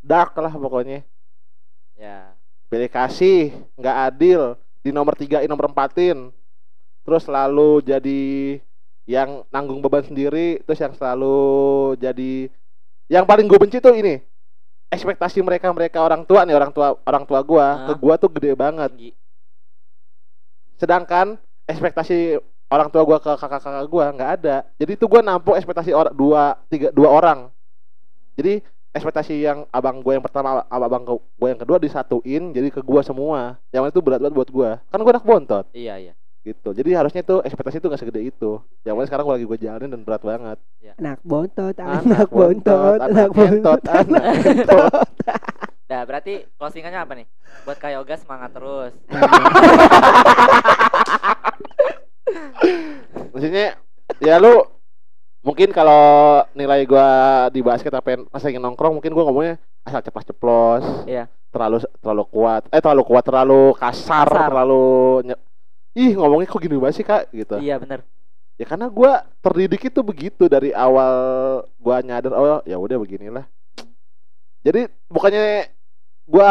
[0.01, 1.03] dark lah pokoknya
[1.97, 2.37] Ya.
[2.69, 4.53] pilih kasih nggak adil
[4.85, 6.29] di nomor tiga nomor empatin
[7.09, 8.23] terus selalu jadi
[9.09, 12.53] yang nanggung beban sendiri terus yang selalu jadi
[13.09, 14.19] yang paling gue benci tuh ini
[14.93, 17.99] ekspektasi mereka mereka orang tua nih orang tua orang tua gua ke Ah.
[17.99, 19.11] gua tuh gede banget Tinggi.
[20.77, 24.57] Sedangkan ekspektasi orang tua gua ke kakak-kakak gua nggak ada.
[24.79, 27.39] Jadi itu gua nampung ekspektasi orang dua tiga dua orang.
[28.37, 28.61] Jadi
[28.93, 33.05] ekspektasi yang abang gue yang pertama ab- abang gue yang kedua disatuin jadi ke gua
[33.05, 33.61] semua.
[33.69, 34.71] Yang mana itu berat banget buat gua.
[34.89, 35.65] Kan gua anak bontot.
[35.77, 36.15] Iya iya.
[36.47, 36.71] gitu.
[36.71, 38.63] Jadi harusnya tuh ekspektasi itu gak segede itu.
[38.87, 40.59] Yang mana sekarang gua lagi gue jalanin dan berat banget.
[40.95, 43.83] Anak bontot, anak, bontot, anak bontot.
[43.83, 43.83] bontot.
[43.91, 45.03] anak bontot.
[45.91, 47.27] Nah, berarti closingannya apa nih?
[47.67, 48.95] Buat Kak Yoga semangat terus.
[53.37, 53.77] maksudnya
[54.19, 54.65] ya lu
[55.45, 56.05] mungkin kalau
[56.53, 57.09] nilai gua
[57.49, 59.55] di basket apa pas lagi nongkrong mungkin gua ngomongnya
[59.85, 61.29] asal ceplos ceplos Iya.
[61.53, 64.49] terlalu terlalu kuat eh terlalu kuat terlalu kasar, Kasar.
[64.49, 64.85] terlalu
[65.23, 65.43] nye-
[65.95, 68.01] ih ngomongnya kok gini banget sih kak gitu Iya bener.
[68.57, 71.13] ya karena gua terdidik itu begitu dari awal
[71.77, 73.45] gua nyadar oh ya udah beginilah
[74.61, 75.69] jadi bukannya
[76.25, 76.51] gua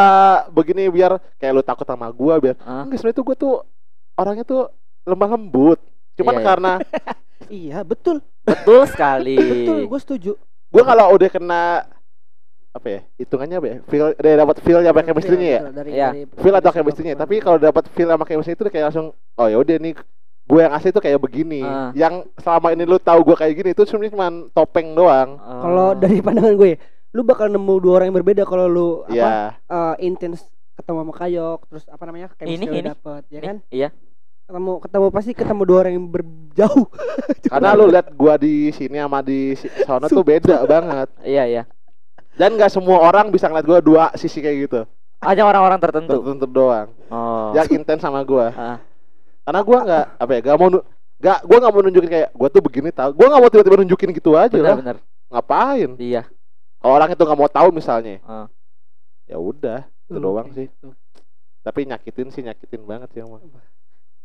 [0.50, 2.86] begini biar kayak lu takut sama gua biar Ah.
[2.86, 3.54] enggak sebenarnya tuh gua tuh
[4.16, 4.70] orangnya tuh
[5.04, 5.80] lemah lembut
[6.16, 6.46] cuman Iya, iya.
[6.46, 6.74] karena
[7.46, 8.24] Iya, betul.
[8.46, 9.36] Betul sekali.
[9.36, 10.32] Betul, gue setuju.
[10.68, 11.64] gue kalau udah kena
[12.70, 16.08] apa ya hitungannya apa ya feel udah dapat feel apa chemistry-nya ya dari, Iya.
[16.12, 19.08] dari feel atau chemistry-nya sebuah tapi kalau dapat feel sama chemistry itu udah kayak langsung
[19.16, 19.94] oh ya udah nih
[20.44, 21.96] gue yang asli tuh kayak begini Ah.
[21.96, 25.62] yang selama ini lu tahu gue kayak gini itu sebenarnya cuma topeng doang Oh.
[25.64, 26.72] Kalau dari pandangan gue,
[27.10, 30.44] lu bakal nemu dua orang yang berbeda kalau lu apa ya eh, intens
[30.76, 32.28] ketemu sama Kayok, terus apa namanya?
[32.36, 32.90] chemistry Ini, lu ini.
[32.92, 33.56] dapet, ya kan?
[33.70, 33.90] Iya.
[34.46, 36.86] Ketemu ketemu pasti ketemu dua orang yang berjauh.
[37.52, 41.64] karena lu lihat gue di sini sama di sono tuh beda banget Iya iya.
[42.34, 44.82] dan nggak semua orang bisa ngeliat gue dua sisi kayak gitu
[45.20, 46.20] Hanya orang-orang tertentu.
[46.20, 47.54] tertentu doang Oh.
[47.54, 48.78] yang intens sama gue Ah.
[49.42, 50.68] karena gue nggak apa ya nggak mau
[51.16, 54.10] nggak gue nggak mau nunjukin kayak gue tuh begini tau gue nggak mau tiba-tiba nunjukin
[54.12, 54.98] gitu aja lah Bener-bener.
[55.28, 56.24] ngapain Iya.
[56.78, 58.46] kalau orang itu nggak mau tahu misalnya Ah.
[59.26, 60.68] ya udah itu doang sih
[61.62, 63.42] tapi nyakitin sih nyakitin banget sih emang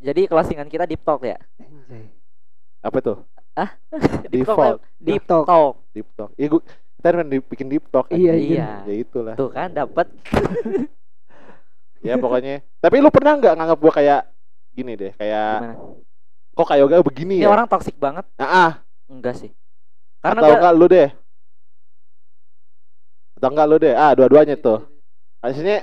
[0.01, 1.37] Jadi closingan kita deep talk ya.
[1.57, 2.09] Anjay.
[2.81, 3.17] apa tuh
[4.33, 4.57] Deep talk.
[4.57, 5.45] default Deep Deep talk.
[5.45, 5.73] talk.
[5.91, 6.47] deep talk iya
[6.97, 8.15] kita kan bikin deep talk kan.
[8.15, 8.67] Iya, Iya.
[8.83, 10.09] ya itulah Tuh kan dapat.
[12.01, 14.21] ya pokoknya tapi lu pernah nggak nganggap gua kayak
[14.71, 15.75] gini deh kayak Gimana?
[16.51, 18.25] kok kayak yoga begini Ini ya orang toksik banget.
[18.35, 18.71] nah, ah
[19.05, 19.51] Enggak sih.
[20.19, 21.09] Karena atau gua- enggak lu deh
[23.35, 24.85] atau enggak lu deh ah dua-duanya tuh
[25.37, 25.81] Aslinya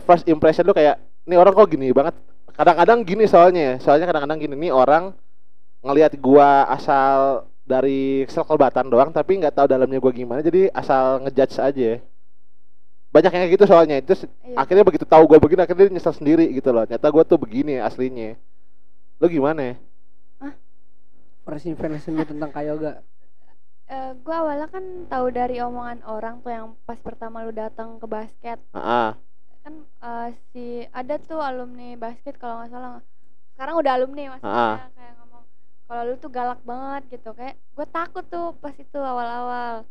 [0.00, 2.14] first impression lu kayak ini orang kok gini banget
[2.58, 5.14] kadang-kadang gini soalnya soalnya kadang-kadang gini nih orang
[5.78, 11.56] ngelihat gua asal dari sekelebatan doang tapi nggak tahu dalamnya gua gimana jadi asal ngejudge
[11.56, 11.90] aja.
[13.08, 14.58] Banyak yang kayak gitu soalnya terus Iya.
[14.58, 16.82] akhirnya begitu tahu gua begini akhirnya dia nyesel sendiri gitu loh.
[16.84, 18.34] Ternyata gua tuh begini aslinya.
[19.16, 19.74] Lu gimana ya?
[21.46, 23.00] First impression lu tentang Kayoga.
[23.88, 28.04] eh, gua awalnya kan tahu dari omongan orang tuh yang pas pertama lu datang ke
[28.04, 28.60] basket.
[28.70, 29.16] Ah,
[29.68, 30.64] kan eh, si
[30.96, 33.04] ada tuh alumni basket kalau nggak salah.
[33.52, 35.44] Sekarang udah alumni maksudnya kayak ngomong
[35.84, 37.36] kalau lu tuh galak banget gitu.
[37.36, 39.84] Kayak gue takut tuh pas itu awal-awal.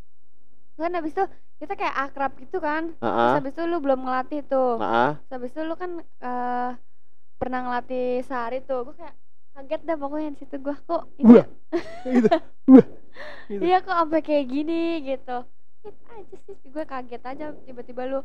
[0.81, 1.25] Kan habis itu
[1.61, 2.97] kita kayak akrab gitu kan.
[3.05, 4.81] Ah, terus ah, habis itu lu belum ngelatih tuh.
[4.81, 5.11] Ah, ah.
[5.21, 6.69] terus habis itu lu kan eh,
[7.37, 8.81] pernah ngelatih sehari tuh.
[8.81, 9.13] Gue kayak
[9.53, 10.55] kaget dah pokoknya di situ.
[10.57, 11.47] Gue kok ini Wah.
[12.17, 12.37] gitu.
[13.45, 13.61] Gitu.
[13.61, 15.45] iya kok sampai kayak gini gitu.
[15.85, 16.57] Gitu aja sih.
[16.65, 17.45] Gue kaget aja.
[17.61, 18.19] Tiba-tiba lu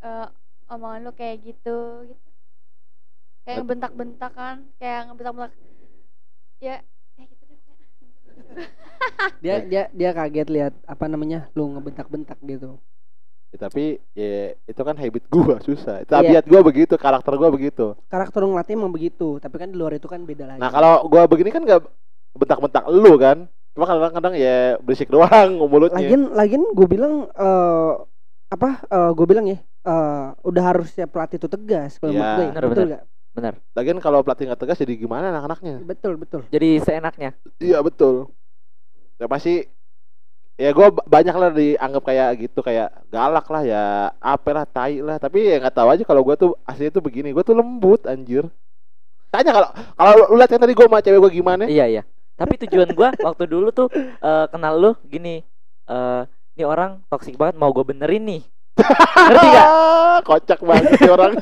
[0.00, 0.28] eh,
[0.70, 1.76] omongan lu kayak gitu
[2.10, 2.26] gitu
[3.46, 5.52] kayak ngebentak-bentak kan kayak ngebentak-bentak
[6.58, 6.76] ya
[7.14, 7.88] kayak gitu deh pokoknya.
[9.44, 12.80] Dia dia dia kaget lihat apa namanya lu ngebentak-bentak gitu.
[13.54, 16.02] Ya, tapi ya itu kan habit gua susah.
[16.02, 16.08] Iya.
[16.10, 17.94] Tabiat gua begitu, karakter gua begitu.
[18.10, 20.60] Karakter lu ngelatih emang begitu, tapi kan di luar itu kan beda lagi.
[20.60, 21.80] Nah, kalau gua begini kan nggak
[22.34, 23.46] bentak-bentak lu kan.
[23.76, 26.00] Cuma kadang-kadang ya berisik doang mulutnya.
[26.00, 27.92] lagian lagian gue bilang eh
[28.48, 32.20] apa eh gue bilang ya eh udah harusnya pelatih itu tegas kalau Iya.
[32.20, 32.88] menurut gue Bener, betul bener.
[32.90, 33.04] nggak
[33.36, 33.54] Benar.
[33.76, 35.74] Lagian kalau pelatih nggak tegas jadi gimana anak-anaknya?
[35.84, 37.30] betul betul Jadi seenaknya.
[37.60, 38.32] Iya betul.
[39.20, 39.64] Ya pasti
[40.56, 43.84] ya gue banyak lah dianggap kayak gitu kayak galak lah ya
[44.24, 47.28] apa lah tai lah tapi ya nggak tahu aja kalau gue tuh aslinya tuh begini
[47.36, 48.48] gue tuh lembut anjir
[49.28, 52.02] tanya kalau kalau lu- lihat kan tadi gue sama cewek gue gimana Iya iya.
[52.36, 55.40] Tapi tujuan gua waktu dulu tuh eh, kenal lu gini.
[55.88, 56.22] eh
[56.56, 58.42] ini orang toksik banget mau gue benerin nih.
[58.76, 59.68] Ngerti gak?
[60.28, 61.32] Kocak banget sih orang.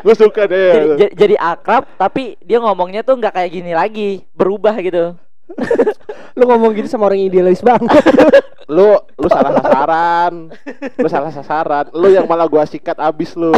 [0.00, 0.72] Gue suka Jadi, deh.
[0.96, 5.16] Ja- jadi akrab tapi dia ngomongnya tuh nggak kayak gini lagi, berubah gitu.
[6.38, 8.00] lu ngomong gitu sama orang idealis banget.
[8.72, 10.48] Lu lu salah sasaran.
[10.96, 11.86] Lu salah sasaran.
[11.92, 13.52] Lu yang malah gua sikat abis lu.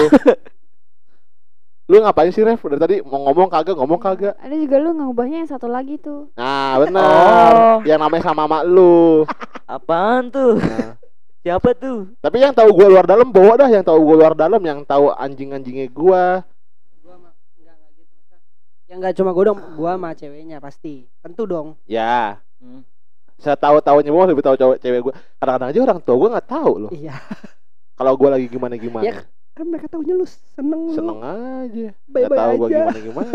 [1.86, 2.64] Lu ngapain sih Ref?
[2.64, 4.34] Dari tadi mau ngomong kagak ngomong kagak.
[4.40, 6.32] Ada juga lu ngubahnya yang satu lagi tuh.
[6.34, 7.52] Nah benar.
[7.54, 7.76] Oh.
[7.84, 9.22] yang namanya sama mak lu.
[9.68, 10.56] Apaan tuh?
[10.58, 10.96] Nah,
[11.44, 12.08] Siapa tuh?
[12.18, 15.12] tapi yang tahu gua luar dalam bawa dah yang tahu gua luar dalam yang tahu
[15.12, 16.40] anjing-anjingnya gua.
[16.98, 18.40] Gua mah enggak enggak gitu Mas.
[18.88, 21.04] ya enggak cuma gua dong gua sama ceweknya pasti.
[21.20, 21.76] Tentu dong.
[21.84, 22.40] Ya.
[22.58, 22.80] Hmm.
[23.36, 25.14] saya tahu tahunya gua lebih tahu cewek cewek gua.
[25.36, 26.90] Kadang-kadang aja orang tua gua nggak tahu loh.
[26.90, 27.12] Iya.
[27.92, 29.14] Kalau gua lagi gimana gimana Ya,
[29.52, 30.96] kan mereka tahunya lu seneng lu.
[30.96, 31.88] Seneng aja.
[32.08, 32.76] Bye Gak tahu gua aja.
[32.80, 33.32] gimana gimana.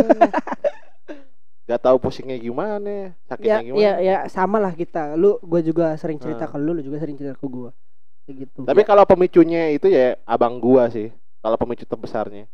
[1.69, 3.77] Gak tahu pusingnya gimana, sakitnya ya gimana.
[3.77, 5.13] ya ya sama lah kita.
[5.13, 6.51] Lu gua juga sering cerita Hmm.
[6.51, 7.69] ke lu lu juga sering cerita ke gua.
[7.69, 7.88] kayak
[8.33, 11.09] gitu Tapi kalau pemicunya itu ya abang gua sih.
[11.39, 12.45] Kalau pemicu terbesarnya.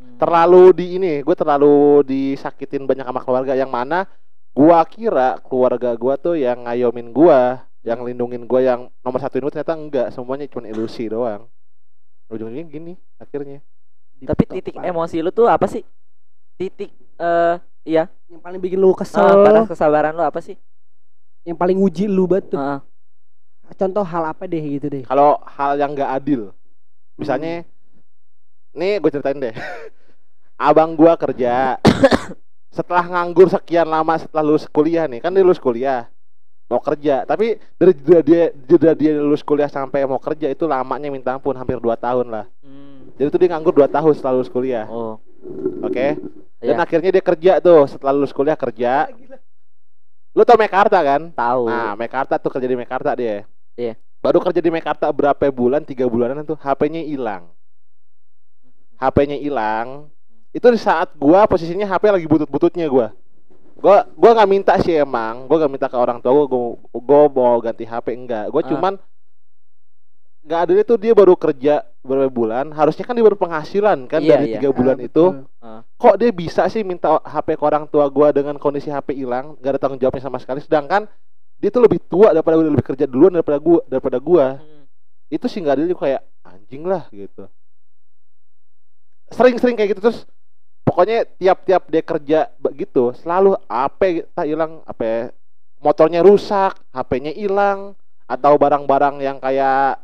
[0.00, 0.16] Hmm.
[0.16, 4.08] Terlalu di ini, gue terlalu disakitin banyak sama keluarga yang mana
[4.56, 9.52] gua kira keluarga gua tuh yang ngayomin gua, yang lindungin gua yang nomor satu itu
[9.52, 11.46] ternyata enggak, semuanya cuma ilusi doang.
[12.32, 13.60] Ujungnya gini akhirnya.
[14.24, 15.84] Tapi titik emosi lu tuh apa sih?
[16.56, 16.90] Titik
[17.20, 20.56] eh iya, yang paling bikin lu kesel batas kesabaran lu apa sih?
[21.44, 22.80] yang paling uji lu banget tuh Heeh.
[23.72, 26.52] Contoh hal apa deh gitu deh Kalau hal yang nggak adil,
[27.16, 27.64] misalnya,
[28.72, 29.54] nih gue ceritain deh,
[30.60, 31.80] abang gua kerja,
[32.76, 36.06] setelah nganggur sekian lama setelah lulus kuliah nih, kan dia lulus kuliah,
[36.66, 41.08] mau kerja, tapi dari jeda dia jeda dia lulus kuliah sampai mau kerja itu lamanya
[41.08, 42.46] minta ampun hampir 2 tahun lah.
[42.60, 43.14] Hmm.
[43.14, 45.16] Jadi itu dia nganggur 2 tahun setelah lulus kuliah, Oh.
[45.82, 46.06] oke?
[46.64, 46.80] Dan Iya.
[46.80, 49.12] akhirnya dia kerja tuh setelah lulus kuliah kerja.
[50.34, 51.30] Lu tau Mekarta kan?
[51.30, 51.70] Tahu.
[51.70, 53.46] Nah, Mekarta tuh kerja di Mekarta dia.
[53.78, 53.94] Iya.
[54.18, 55.86] Baru kerja di Mekarta berapa bulan?
[55.86, 57.54] Tiga bulanan tuh HP-nya hilang.
[58.98, 60.10] HP-nya hilang.
[60.50, 63.14] Itu di saat gua posisinya HP lagi butut-bututnya gua.
[63.78, 65.46] Gua gua nggak minta sih emang.
[65.46, 66.62] Gua nggak minta ke orang tua gua, gua,
[66.98, 68.50] gua mau ganti HP enggak.
[68.50, 68.68] Gua Ah.
[68.70, 68.92] cuman
[70.44, 72.68] nggak ada tuh dia baru kerja berapa bulan.
[72.70, 74.54] Harusnya kan dia baru penghasilan kan Iya, dari iya.
[74.60, 75.78] tiga bulan Ah, itu betul.
[75.96, 79.74] kok dia bisa sih minta HP ke orang tua gua dengan kondisi HP hilang gak
[79.74, 81.08] ada tanggung jawabnya sama sekali sedangkan
[81.56, 84.84] dia tuh lebih tua daripada gua lebih kerja duluan daripada gua daripada gua Hmm.
[85.32, 87.48] itu sih nggak adil kayak anjing lah gitu
[89.32, 90.28] sering-sering kayak gitu terus
[90.84, 95.32] pokoknya tiap-tiap dia kerja begitu selalu HP tak hilang apa
[95.80, 100.03] motornya rusak HP-nya hilang atau barang-barang yang kayak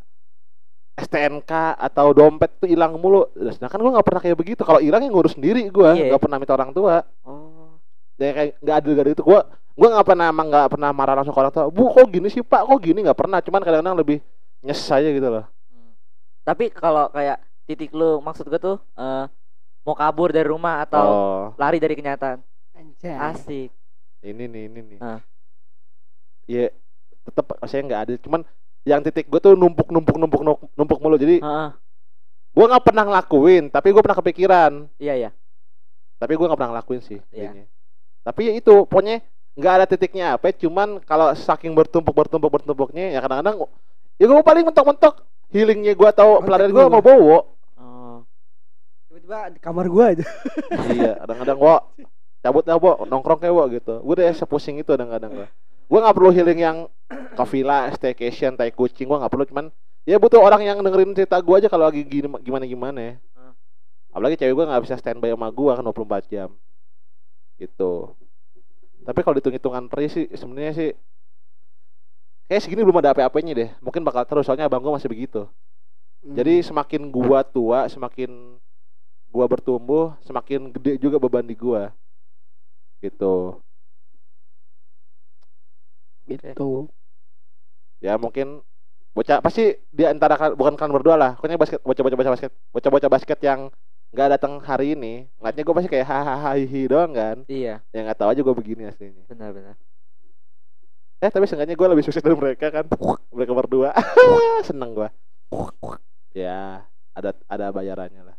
[0.97, 3.29] STNK atau dompet tuh hilang mulu.
[3.35, 4.63] Nah, Sedangkan gue nggak pernah kayak begitu.
[4.63, 6.13] Kalau hilang yang ngurus sendiri gue, Iya.
[6.13, 7.01] nggak pernah minta orang tua.
[7.25, 7.79] Oh.
[8.21, 9.41] Dan kayak nggak adil gak itu gue,
[9.81, 11.65] gue nggak pernah emang nggak pernah marah langsung ke orang tua.
[11.73, 12.69] Bu kok gini sih pak?
[12.69, 13.41] Kok gini nggak pernah.
[13.41, 14.19] Cuman kadang-kadang lebih
[14.61, 15.45] nyes aja gitu loh.
[15.73, 15.93] Hmm.
[16.45, 19.25] Tapi kalau kayak titik lu maksud gue tuh eh,
[19.81, 22.45] mau kabur dari rumah atau Oh, lari dari kenyataan.
[22.77, 23.17] Anjay.
[23.17, 23.71] Asik.
[24.21, 24.99] ini nih ini nih.
[25.01, 25.21] Ah.
[26.45, 26.69] Iya,
[27.25, 28.17] tetap saya nggak adil.
[28.21, 28.45] Cuman
[28.85, 31.17] yang titik gue tuh numpuk numpuk numpuk numpuk, numpuk mulu.
[31.17, 31.69] Jadi Heeh.
[32.51, 34.73] gue nggak pernah ngelakuin, tapi gue pernah kepikiran.
[34.97, 35.31] Iya ya.
[36.17, 37.21] Tapi gue nggak pernah ngelakuin sih.
[37.31, 37.69] Iya.
[38.21, 43.21] Tapi ya itu, pokoknya nggak ada titiknya apa cuman kalau saking bertumpuk bertumpuk bertumpuknya ya
[43.21, 43.67] kadang-kadang
[44.17, 47.39] ya gue paling mentok-mentok healingnya gue tahu Oh, pelarian cek gue mau bawa
[47.77, 48.23] Oh.
[49.11, 50.25] Tiba-tiba di kamar gua aja.
[50.95, 51.77] iya kadang-kadang gua
[52.41, 55.49] cabut lah bo nongkrong kayak bo gitu gue udah sepusing itu kadang-kadang gue
[55.91, 56.77] gue nggak perlu healing yang
[57.39, 59.67] ke villa staycation tai kucing gue nggak perlu cuman
[60.07, 63.53] ya butuh orang yang dengerin cerita gue aja kalau lagi gini gimana gimana ya Hmm.
[64.15, 66.49] apalagi cewek gue nggak bisa standby sama gue kan 24 jam
[67.59, 68.15] gitu
[69.03, 70.91] tapi kalau dihitung-hitungan peri sih sebenarnya sih
[72.47, 75.51] kayak segini belum ada apa-apanya deh mungkin bakal terus soalnya abang gue masih begitu
[76.21, 76.37] Hmm.
[76.37, 78.29] jadi semakin gua tua, semakin
[79.33, 81.97] gua bertumbuh, semakin gede juga beban di gua.
[83.01, 83.57] Gitu.
[86.31, 86.87] Gitu.
[88.01, 88.63] Ya mungkin
[89.11, 91.31] bocah pasti di antara bukan kalian berdua lah.
[91.37, 93.61] Pokoknya basket bocah-bocah bocah basket, bocah-bocah basket yang
[94.11, 97.37] nggak datang hari ini, ngeliatnya gua pasti kayak hahaha hihi doang kan.
[97.47, 99.23] Iya, Ya nggak tahu aja gua begini aslinya.
[99.31, 99.79] benar-benar.
[101.21, 102.87] Eh tapi seenggaknya gua lebih sukses dari mereka kan.
[103.31, 103.93] Mereka berdua.
[104.69, 105.09] Seneng gua.
[106.31, 108.37] Ya, ada ada bayarannya lah.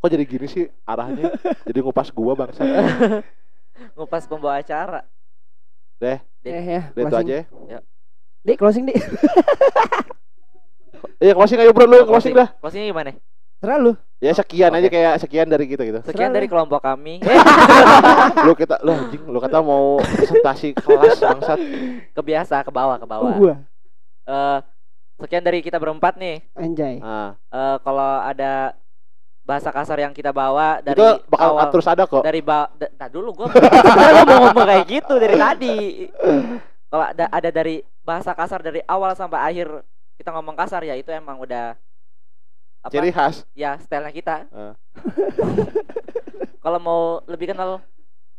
[0.00, 1.36] Kok jadi gini sih arahnya?
[1.68, 2.64] Jadi ngupas gua bangsa.
[3.96, 5.04] Ngupas pembawa acara.
[6.00, 7.28] Eh ya, Udah itu closing.
[7.28, 7.36] aja
[7.68, 7.78] ya.
[8.40, 8.96] Dik, closing dik.
[11.20, 12.48] Iya closing ayo bro lu closing dah.
[12.64, 13.12] Closingnya gimana?
[13.60, 13.92] Terserah lu.
[14.24, 16.00] Ya sekian aja kayak sekian dari kita gitu.
[16.00, 17.20] Sekian dari kelompok kami.
[18.48, 21.60] lu kita lu anjing lu kata mau presentasi kelas bangsat.
[22.16, 23.32] Kebiasa ke bawah ke bawah.
[23.36, 23.54] gua.
[24.24, 24.58] Eh,
[25.20, 26.40] sekian dari kita berempat nih.
[26.56, 27.04] Anjay.
[27.04, 28.72] Eh, kalau ada
[29.40, 32.22] bahasa kasar yang kita bawa dari itu bakal awal terus ada kok.
[32.22, 35.76] dari ba da- nah dulu gua gua mau ngomong kayak gitu dari tadi.
[36.86, 39.68] Kalau ada ada dari bahasa kasar dari awal sampai akhir
[40.16, 41.74] kita ngomong kasar ya itu emang udah
[42.80, 42.92] apa?
[42.92, 43.42] Ciri khas.
[43.52, 44.34] ya stylenya kita.
[44.48, 44.74] Eh.
[46.62, 47.80] Kalau mau lebih kenal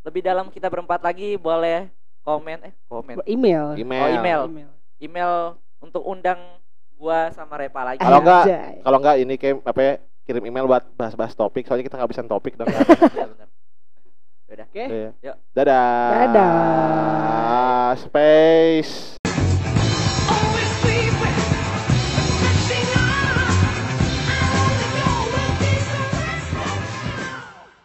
[0.02, 1.90] lebih dalam kita berempat lagi boleh
[2.22, 3.74] komen eh komen Email.
[3.78, 4.02] Email.
[4.02, 4.42] Oh, email.
[5.02, 5.34] email
[5.82, 6.38] untuk undang
[6.96, 8.00] gua sama Repa lagi.
[8.00, 8.46] Kalau enggak-.
[8.80, 9.94] Kalau enggak ini kayak apa ya,
[10.32, 12.72] kirim email buat bahas-bahas topik soalnya kita kehabisan topik dong.
[13.12, 13.48] Iya, benar.
[14.72, 14.84] Oke.
[14.88, 15.10] Iya.
[15.20, 15.36] Yuk.
[15.52, 16.12] Dadah.
[16.32, 17.92] Dadah.
[18.00, 19.11] Space.